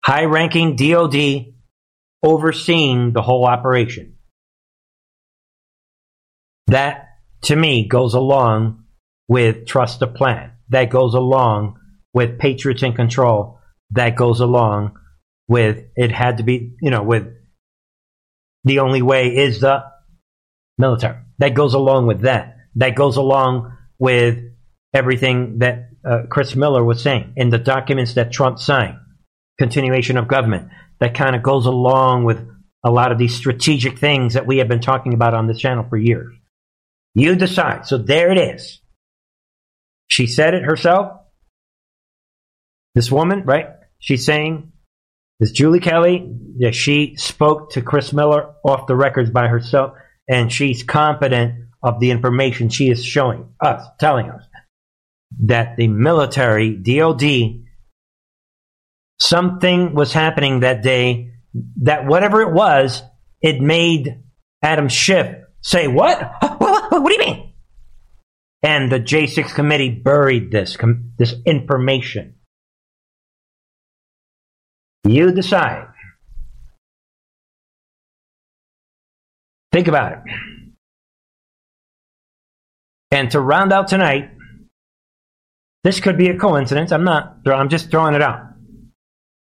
[0.04, 1.54] High ranking DOD
[2.22, 4.16] overseeing the whole operation.
[6.70, 7.08] That,
[7.42, 8.84] to me, goes along
[9.28, 10.52] with trust the plan.
[10.68, 11.78] That goes along
[12.14, 13.58] with Patriots in control.
[13.90, 14.96] That goes along
[15.48, 17.26] with it had to be, you know, with
[18.64, 19.84] the only way is the
[20.78, 21.18] military.
[21.38, 22.56] That goes along with that.
[22.76, 24.38] That goes along with
[24.94, 28.98] everything that uh, Chris Miller was saying in the documents that Trump signed.
[29.58, 30.68] Continuation of government.
[31.00, 32.46] That kind of goes along with
[32.84, 35.84] a lot of these strategic things that we have been talking about on this channel
[35.88, 36.32] for years.
[37.14, 37.86] You decide.
[37.86, 38.80] So there it is.
[40.08, 41.12] She said it herself.
[42.94, 43.66] This woman, right?
[43.98, 44.72] She's saying,
[45.38, 49.92] this Julie Kelly, that she spoke to Chris Miller off the records by herself,
[50.28, 54.42] and she's confident of the information she is showing us, telling us
[55.44, 57.64] that the military, DOD,
[59.18, 61.32] something was happening that day
[61.82, 63.02] that whatever it was,
[63.40, 64.22] it made
[64.62, 66.20] Adam Schiff say, What?
[66.90, 67.52] What, what do you mean?
[68.62, 70.76] And the J6 committee buried this,
[71.16, 72.34] this information.
[75.04, 75.86] You decide.
[79.72, 80.18] Think about it.
[83.12, 84.30] And to round out tonight,
[85.84, 86.92] this could be a coincidence.
[86.92, 87.38] I'm not.
[87.46, 88.42] I'm just throwing it out.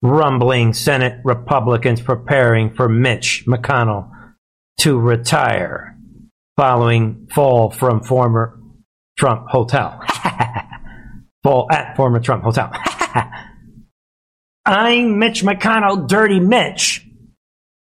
[0.01, 4.11] Rumbling Senate Republicans preparing for Mitch McConnell
[4.79, 5.92] to retire
[6.55, 8.59] following fall from former
[9.17, 10.01] Trump hotel.
[11.43, 12.71] fall at former Trump hotel.
[14.65, 17.05] I'm Mitch McConnell, Dirty Mitch.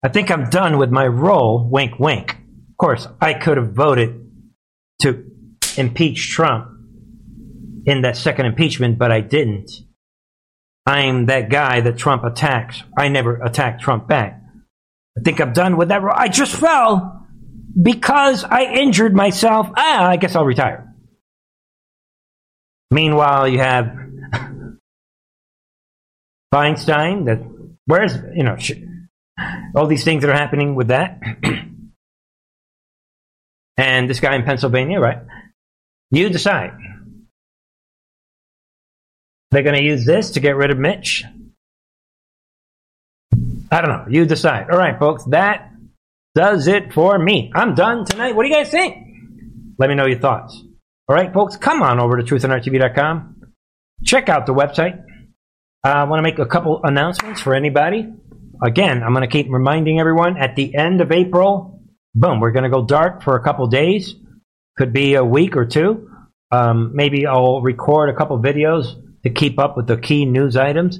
[0.03, 1.67] I think I'm done with my role.
[1.69, 2.31] Wink, wink.
[2.31, 4.29] Of course, I could have voted
[5.01, 5.23] to
[5.77, 6.69] impeach Trump
[7.85, 9.71] in that second impeachment, but I didn't.
[10.85, 12.83] I'm that guy that Trump attacks.
[12.97, 14.41] I never attacked Trump back.
[15.17, 16.01] I think I'm done with that.
[16.01, 16.15] Role.
[16.15, 17.22] I just fell
[17.81, 19.69] because I injured myself.
[19.75, 20.93] Ah, I guess I'll retire.
[22.91, 23.97] Meanwhile, you have
[26.53, 27.25] Feinstein.
[27.25, 27.39] That
[27.85, 28.57] where's you know
[29.75, 31.19] all these things that are happening with that,
[33.77, 35.19] and this guy in Pennsylvania, right?
[36.11, 36.73] You decide.
[39.49, 41.23] They're going to use this to get rid of Mitch.
[43.71, 44.05] I don't know.
[44.09, 44.71] You decide.
[44.71, 45.25] All right, folks.
[45.25, 45.72] That
[46.35, 47.51] does it for me.
[47.53, 48.35] I'm done tonight.
[48.35, 48.97] What do you guys think?
[49.77, 50.61] Let me know your thoughts.
[51.07, 51.57] All right, folks.
[51.57, 53.41] Come on over to truthandarttv.com.
[54.03, 55.03] Check out the website.
[55.83, 58.07] I want to make a couple announcements for anybody.
[58.63, 61.81] Again, I'm going to keep reminding everyone at the end of April,
[62.15, 64.15] boom, we're going to go dark for a couple days.
[64.77, 66.09] Could be a week or two.
[66.51, 70.99] Um, maybe I'll record a couple videos to keep up with the key news items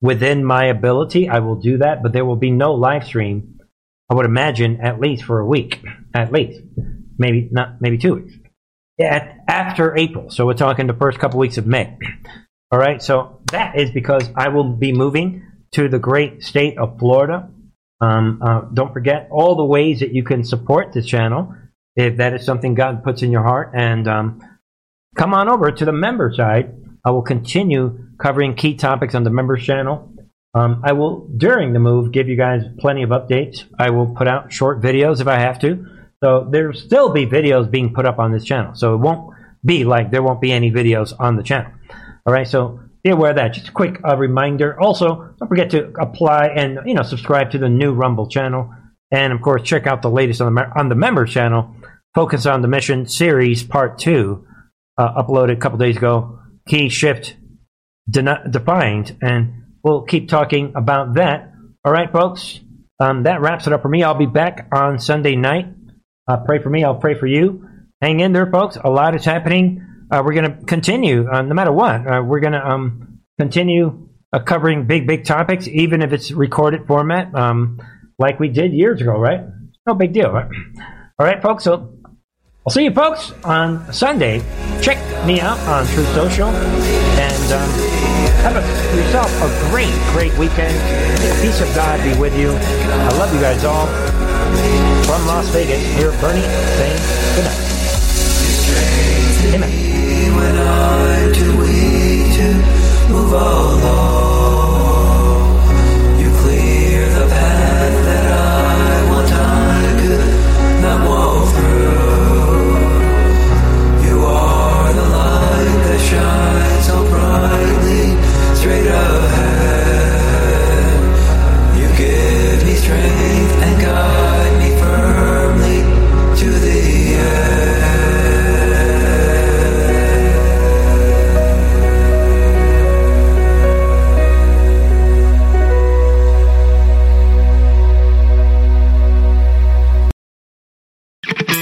[0.00, 1.28] within my ability.
[1.28, 3.51] I will do that, but there will be no live stream.
[4.12, 5.82] I would imagine at least for a week,
[6.12, 6.60] at least,
[7.16, 8.34] maybe not, maybe two weeks.
[9.00, 11.96] At, after April, so we're talking the first couple weeks of May.
[12.70, 16.98] All right, so that is because I will be moving to the great state of
[16.98, 17.48] Florida.
[18.02, 21.54] Um, uh, don't forget all the ways that you can support this channel
[21.96, 23.72] if that is something God puts in your heart.
[23.74, 24.42] And um,
[25.16, 26.74] come on over to the member side
[27.04, 30.11] I will continue covering key topics on the members channel.
[30.54, 33.64] Um, I will, during the move, give you guys plenty of updates.
[33.78, 35.86] I will put out short videos if I have to.
[36.22, 38.74] So there'll still be videos being put up on this channel.
[38.74, 39.34] So it won't
[39.64, 41.72] be like there won't be any videos on the channel.
[42.26, 43.54] All right, so be aware of that.
[43.54, 44.78] Just a quick uh, reminder.
[44.80, 48.72] Also, don't forget to apply and you know subscribe to the new Rumble channel,
[49.10, 51.74] and of course check out the latest on the on the members channel.
[52.14, 54.46] Focus on the mission series part two,
[54.98, 57.36] uh, uploaded a couple days ago key shift
[58.10, 61.52] defined, and we'll keep talking about that.
[61.84, 62.60] All right, folks,
[63.00, 64.02] um, that wraps it up for me.
[64.02, 65.66] I'll be back on Sunday night.
[66.28, 66.84] Uh, pray for me.
[66.84, 67.68] I'll pray for you.
[68.00, 68.76] Hang in there, folks.
[68.82, 69.84] A lot is happening.
[70.10, 72.06] Uh, we're going to continue, uh, no matter what.
[72.06, 76.86] Uh, we're going to um, continue uh, covering big, big topics, even if it's recorded
[76.86, 77.80] format, um,
[78.18, 79.40] like we did years ago, right?
[79.86, 80.48] No big deal, right?
[81.18, 81.64] All right, folks.
[81.64, 81.98] So
[82.64, 84.38] I'll see you folks on Sunday.
[84.80, 87.68] Check me out on Truth Social and um,
[88.42, 90.76] have a, yourself a great, great weekend.
[91.18, 92.52] The peace of God be with you.
[92.52, 93.86] I love you guys all.
[95.06, 96.42] From Las Vegas, here Bernie
[96.78, 97.00] saying
[97.34, 97.58] good night.
[99.54, 99.92] Amen.